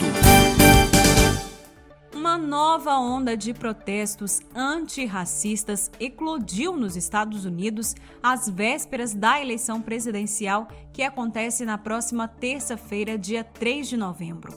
Uma 2.12 2.36
nova 2.36 2.98
onda 2.98 3.38
de 3.38 3.54
protestos 3.54 4.40
antirracistas 4.56 5.92
eclodiu 6.00 6.76
nos 6.76 6.96
Estados 6.96 7.46
Unidos 7.46 7.94
às 8.24 8.50
vésperas 8.50 9.14
da 9.14 9.40
eleição 9.40 9.84
presidencial 9.84 10.68
que 10.92 11.04
acontece 11.04 11.64
na 11.64 11.78
próxima 11.78 12.28
terça-feira, 12.28 13.20
dia 13.20 13.44
3 13.44 13.88
de 13.88 13.98
novembro. 13.98 14.52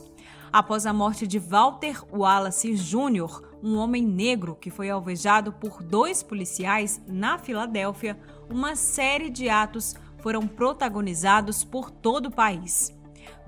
Após 0.50 0.86
a 0.86 0.92
morte 0.94 1.26
de 1.26 1.38
Walter 1.38 2.02
Wallace 2.10 2.74
Jr., 2.74 3.42
um 3.62 3.76
homem 3.76 4.02
negro 4.02 4.56
que 4.58 4.70
foi 4.70 4.88
alvejado 4.88 5.52
por 5.52 5.82
dois 5.82 6.22
policiais 6.22 6.98
na 7.06 7.36
Filadélfia, 7.36 8.18
uma 8.48 8.74
série 8.74 9.28
de 9.28 9.50
atos 9.50 9.94
foram 10.22 10.46
protagonizados 10.46 11.62
por 11.62 11.90
todo 11.90 12.28
o 12.28 12.30
país. 12.30 12.98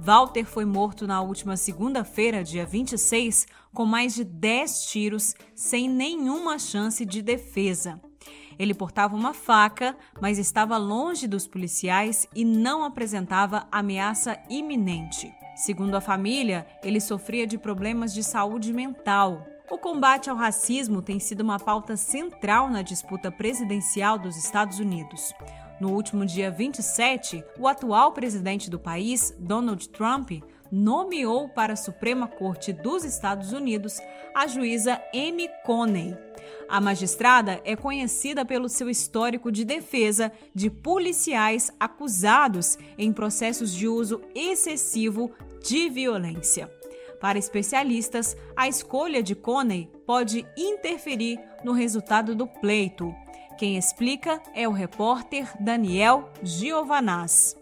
Walter 0.05 0.45
foi 0.45 0.65
morto 0.65 1.07
na 1.07 1.21
última 1.21 1.57
segunda-feira, 1.57 2.43
dia 2.43 2.67
26, 2.67 3.47
com 3.73 3.87
mais 3.87 4.13
de 4.13 4.25
10 4.25 4.87
tiros, 4.87 5.33
sem 5.55 5.89
nenhuma 5.89 6.59
chance 6.59 7.07
de 7.07 7.23
defesa. 7.23 8.01
Ele 8.59 8.75
portava 8.75 9.15
uma 9.15 9.33
faca, 9.33 9.97
mas 10.21 10.39
estava 10.39 10.77
longe 10.77 11.29
dos 11.29 11.47
policiais 11.47 12.27
e 12.35 12.45
não 12.45 12.83
apresentava 12.83 13.69
ameaça 13.71 14.37
iminente. 14.51 15.33
Segundo 15.55 15.95
a 15.95 16.01
família, 16.01 16.67
ele 16.83 17.01
sofria 17.01 17.47
de 17.47 17.57
problemas 17.57 18.13
de 18.13 18.25
saúde 18.25 18.73
mental. 18.73 19.47
O 19.71 19.79
combate 19.79 20.29
ao 20.29 20.37
racismo 20.37 21.01
tem 21.01 21.21
sido 21.21 21.43
uma 21.43 21.61
pauta 21.61 21.97
central 21.97 22.69
na 22.69 22.83
disputa 22.83 23.31
presidencial 23.31 24.19
dos 24.19 24.37
Estados 24.37 24.81
Unidos. 24.81 25.33
No 25.83 25.91
último 25.91 26.25
dia 26.25 26.49
27, 26.49 27.45
o 27.59 27.67
atual 27.67 28.13
presidente 28.13 28.71
do 28.71 28.79
país, 28.79 29.35
Donald 29.37 29.89
Trump, 29.89 30.31
nomeou 30.71 31.49
para 31.49 31.73
a 31.73 31.77
Suprema 31.77 32.29
Corte 32.29 32.73
dos 32.73 33.03
Estados 33.03 33.53
Unidos 33.53 33.99
a 34.33 34.47
juíza 34.47 35.03
Amy 35.13 35.49
Coney. 35.67 36.17
A 36.69 36.81
magistrada 36.81 37.61
é 37.65 37.75
conhecida 37.75 38.45
pelo 38.45 38.69
seu 38.69 38.89
histórico 38.89 39.51
de 39.51 39.65
defesa 39.65 40.31
de 40.55 40.71
policiais 40.71 41.73
acusados 41.81 42.79
em 42.97 43.13
processos 43.13 43.75
de 43.75 43.89
uso 43.89 44.21
excessivo 44.37 45.33
de 45.65 45.91
violência. 45.91 46.71
Para 47.21 47.41
especialistas, 47.41 48.37
a 48.55 48.69
escolha 48.69 49.21
de 49.21 49.35
Coney 49.35 49.91
pode 50.07 50.47
interferir 50.57 51.41
no 51.65 51.73
resultado 51.73 52.37
do 52.37 52.47
pleito. 52.47 53.13
Quem 53.63 53.77
explica 53.77 54.41
é 54.57 54.67
o 54.67 54.73
repórter 54.73 55.47
Daniel 55.61 56.29
Giovanaz. 56.43 57.57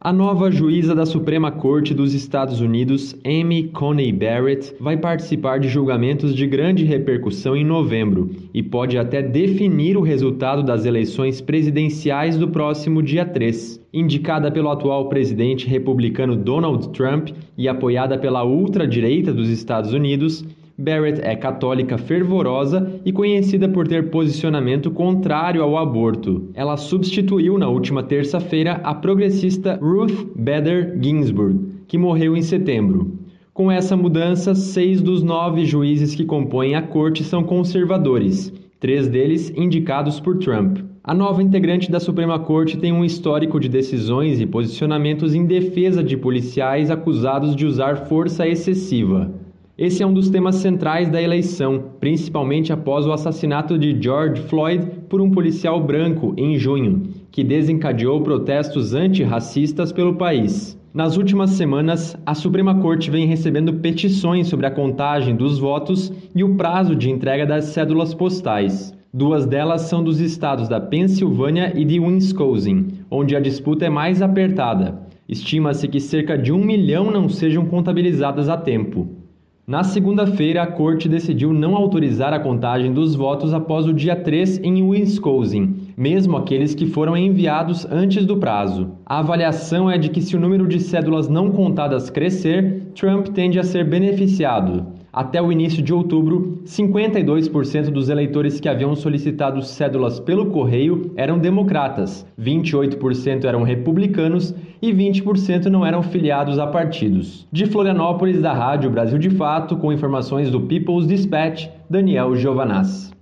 A 0.00 0.10
nova 0.10 0.50
juíza 0.50 0.94
da 0.94 1.04
Suprema 1.04 1.52
Corte 1.52 1.92
dos 1.92 2.14
Estados 2.14 2.62
Unidos, 2.62 3.14
Amy 3.22 3.68
Coney 3.68 4.10
Barrett, 4.10 4.74
vai 4.80 4.96
participar 4.96 5.60
de 5.60 5.68
julgamentos 5.68 6.34
de 6.34 6.46
grande 6.46 6.86
repercussão 6.86 7.54
em 7.54 7.62
novembro 7.62 8.30
e 8.54 8.62
pode 8.62 8.96
até 8.96 9.20
definir 9.20 9.98
o 9.98 10.00
resultado 10.00 10.62
das 10.62 10.86
eleições 10.86 11.42
presidenciais 11.42 12.38
do 12.38 12.48
próximo 12.48 13.02
dia 13.02 13.26
3. 13.26 13.82
Indicada 13.92 14.50
pelo 14.50 14.70
atual 14.70 15.10
presidente 15.10 15.66
republicano 15.66 16.34
Donald 16.34 16.88
Trump 16.88 17.28
e 17.58 17.68
apoiada 17.68 18.16
pela 18.16 18.44
ultradireita 18.44 19.30
dos 19.30 19.50
Estados 19.50 19.92
Unidos, 19.92 20.42
Barrett 20.82 21.20
é 21.22 21.36
católica 21.36 21.96
fervorosa 21.96 23.00
e 23.04 23.12
conhecida 23.12 23.68
por 23.68 23.86
ter 23.86 24.10
posicionamento 24.10 24.90
contrário 24.90 25.62
ao 25.62 25.78
aborto. 25.78 26.50
Ela 26.54 26.76
substituiu 26.76 27.56
na 27.56 27.68
última 27.68 28.02
terça-feira 28.02 28.80
a 28.82 28.92
progressista 28.92 29.78
Ruth 29.80 30.32
Bader 30.34 30.98
Ginsburg, 31.00 31.84
que 31.86 31.96
morreu 31.96 32.36
em 32.36 32.42
setembro. 32.42 33.18
Com 33.54 33.70
essa 33.70 33.96
mudança, 33.96 34.54
seis 34.54 35.00
dos 35.00 35.22
nove 35.22 35.64
juízes 35.64 36.14
que 36.16 36.24
compõem 36.24 36.74
a 36.74 36.82
corte 36.82 37.22
são 37.22 37.44
conservadores, 37.44 38.52
três 38.80 39.06
deles 39.06 39.52
indicados 39.56 40.18
por 40.18 40.38
Trump. 40.38 40.78
A 41.04 41.12
nova 41.12 41.42
integrante 41.42 41.90
da 41.90 42.00
Suprema 42.00 42.38
Corte 42.38 42.76
tem 42.76 42.92
um 42.92 43.04
histórico 43.04 43.60
de 43.60 43.68
decisões 43.68 44.40
e 44.40 44.46
posicionamentos 44.46 45.34
em 45.34 45.44
defesa 45.44 46.02
de 46.02 46.16
policiais 46.16 46.90
acusados 46.90 47.54
de 47.54 47.66
usar 47.66 48.06
força 48.06 48.46
excessiva. 48.48 49.41
Esse 49.76 50.02
é 50.02 50.06
um 50.06 50.12
dos 50.12 50.28
temas 50.28 50.56
centrais 50.56 51.08
da 51.08 51.22
eleição, 51.22 51.92
principalmente 51.98 52.74
após 52.74 53.06
o 53.06 53.12
assassinato 53.12 53.78
de 53.78 53.96
George 53.98 54.42
Floyd 54.42 54.86
por 55.08 55.18
um 55.18 55.30
policial 55.30 55.82
branco 55.82 56.34
em 56.36 56.58
junho, 56.58 57.04
que 57.30 57.42
desencadeou 57.42 58.20
protestos 58.20 58.92
antirracistas 58.92 59.90
pelo 59.90 60.16
país. 60.16 60.78
Nas 60.92 61.16
últimas 61.16 61.52
semanas, 61.52 62.14
a 62.26 62.34
Suprema 62.34 62.80
Corte 62.80 63.10
vem 63.10 63.26
recebendo 63.26 63.72
petições 63.72 64.46
sobre 64.46 64.66
a 64.66 64.70
contagem 64.70 65.34
dos 65.34 65.58
votos 65.58 66.12
e 66.34 66.44
o 66.44 66.54
prazo 66.54 66.94
de 66.94 67.10
entrega 67.10 67.46
das 67.46 67.64
cédulas 67.64 68.12
postais. 68.12 68.92
Duas 69.10 69.46
delas 69.46 69.82
são 69.82 70.04
dos 70.04 70.20
estados 70.20 70.68
da 70.68 70.80
Pensilvânia 70.80 71.72
e 71.74 71.82
de 71.82 71.98
Wisconsin, 71.98 72.88
onde 73.10 73.34
a 73.34 73.40
disputa 73.40 73.86
é 73.86 73.90
mais 73.90 74.20
apertada. 74.20 75.00
Estima-se 75.26 75.88
que 75.88 75.98
cerca 75.98 76.36
de 76.36 76.52
um 76.52 76.62
milhão 76.62 77.10
não 77.10 77.26
sejam 77.26 77.64
contabilizadas 77.64 78.50
a 78.50 78.56
tempo. 78.58 79.21
Na 79.64 79.84
segunda-feira, 79.84 80.60
a 80.60 80.66
corte 80.66 81.08
decidiu 81.08 81.52
não 81.52 81.76
autorizar 81.76 82.32
a 82.32 82.40
contagem 82.40 82.92
dos 82.92 83.14
votos 83.14 83.54
após 83.54 83.86
o 83.86 83.92
dia 83.92 84.16
3 84.16 84.58
em 84.58 84.82
Wisconsin, 84.82 85.76
mesmo 85.96 86.36
aqueles 86.36 86.74
que 86.74 86.84
foram 86.84 87.16
enviados 87.16 87.86
antes 87.88 88.26
do 88.26 88.38
prazo. 88.38 88.90
A 89.06 89.20
avaliação 89.20 89.88
é 89.88 89.96
de 89.96 90.08
que, 90.08 90.20
se 90.20 90.36
o 90.36 90.40
número 90.40 90.66
de 90.66 90.80
cédulas 90.80 91.28
não 91.28 91.52
contadas 91.52 92.10
crescer, 92.10 92.88
Trump 92.96 93.28
tende 93.28 93.56
a 93.60 93.62
ser 93.62 93.88
beneficiado. 93.88 94.84
Até 95.12 95.42
o 95.42 95.52
início 95.52 95.82
de 95.82 95.92
outubro, 95.92 96.62
52% 96.64 97.90
dos 97.90 98.08
eleitores 98.08 98.58
que 98.58 98.66
haviam 98.66 98.96
solicitado 98.96 99.60
cédulas 99.60 100.18
pelo 100.18 100.46
correio 100.46 101.12
eram 101.16 101.38
democratas, 101.38 102.26
28% 102.40 103.44
eram 103.44 103.62
republicanos 103.62 104.54
e 104.80 104.90
20% 104.90 105.66
não 105.66 105.84
eram 105.84 106.02
filiados 106.02 106.58
a 106.58 106.66
partidos. 106.66 107.46
De 107.52 107.66
Florianópolis, 107.66 108.40
da 108.40 108.54
Rádio 108.54 108.88
Brasil 108.88 109.18
de 109.18 109.28
Fato, 109.28 109.76
com 109.76 109.92
informações 109.92 110.50
do 110.50 110.62
People's 110.62 111.06
Dispatch, 111.06 111.68
Daniel 111.90 112.34
Giovanaz. 112.34 113.12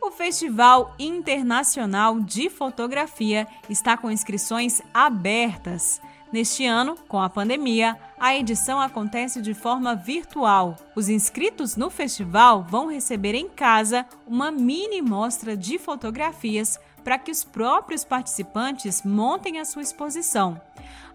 O 0.01 0.11
Festival 0.11 0.95
Internacional 0.99 2.19
de 2.19 2.49
Fotografia 2.49 3.47
está 3.67 3.97
com 3.97 4.09
inscrições 4.09 4.81
abertas. 4.93 5.99
Neste 6.31 6.65
ano, 6.65 6.95
com 7.07 7.21
a 7.21 7.29
pandemia, 7.29 7.97
a 8.19 8.35
edição 8.35 8.79
acontece 8.79 9.41
de 9.41 9.53
forma 9.53 9.95
virtual. 9.95 10.75
Os 10.95 11.07
inscritos 11.07 11.75
no 11.75 11.89
festival 11.89 12.63
vão 12.63 12.87
receber 12.87 13.35
em 13.35 13.47
casa 13.47 14.05
uma 14.27 14.51
mini 14.51 15.01
mostra 15.01 15.55
de 15.55 15.77
fotografias 15.77 16.79
para 17.03 17.19
que 17.19 17.31
os 17.31 17.43
próprios 17.43 18.03
participantes 18.03 19.03
montem 19.03 19.59
a 19.59 19.65
sua 19.65 19.83
exposição. 19.83 20.59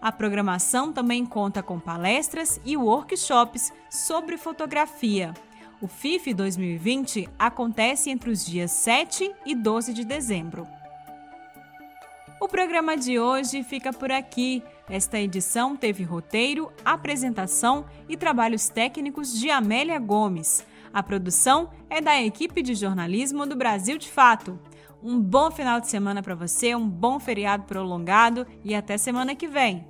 A 0.01 0.11
programação 0.11 0.91
também 0.93 1.25
conta 1.25 1.61
com 1.61 1.79
palestras 1.79 2.59
e 2.65 2.77
workshops 2.77 3.73
sobre 3.89 4.37
fotografia. 4.37 5.33
O 5.81 5.87
FIF 5.87 6.33
2020 6.33 7.27
acontece 7.37 8.09
entre 8.09 8.29
os 8.29 8.45
dias 8.45 8.71
7 8.71 9.31
e 9.45 9.53
12 9.53 9.93
de 9.93 10.05
dezembro. 10.05 10.80
O 12.41 12.47
programa 12.47 12.97
de 12.97 13.19
hoje 13.19 13.61
fica 13.61 13.93
por 13.93 14.11
aqui. 14.11 14.63
Esta 14.89 15.19
edição 15.19 15.77
teve 15.77 16.03
roteiro, 16.03 16.71
apresentação 16.83 17.85
e 18.09 18.17
trabalhos 18.17 18.67
técnicos 18.67 19.39
de 19.39 19.51
Amélia 19.51 19.99
Gomes. 19.99 20.65
A 20.91 21.03
produção 21.03 21.69
é 21.87 22.01
da 22.01 22.19
equipe 22.19 22.63
de 22.63 22.73
jornalismo 22.73 23.45
do 23.45 23.55
Brasil 23.55 23.95
de 23.95 24.09
Fato. 24.09 24.59
Um 25.03 25.19
bom 25.19 25.51
final 25.51 25.79
de 25.79 25.87
semana 25.87 26.23
para 26.23 26.33
você, 26.33 26.73
um 26.73 26.89
bom 26.89 27.19
feriado 27.19 27.65
prolongado 27.65 28.47
e 28.63 28.73
até 28.73 28.97
semana 28.97 29.35
que 29.35 29.47
vem. 29.47 29.85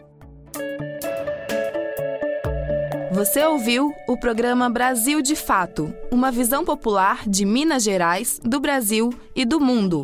Você 3.13 3.45
ouviu 3.45 3.93
o 4.09 4.17
programa 4.17 4.69
Brasil 4.69 5.21
de 5.21 5.37
Fato, 5.37 5.93
uma 6.11 6.29
visão 6.29 6.65
popular 6.65 7.23
de 7.25 7.45
Minas 7.45 7.81
Gerais, 7.81 8.41
do 8.43 8.59
Brasil 8.59 9.09
e 9.33 9.45
do 9.45 9.57
mundo. 9.57 10.03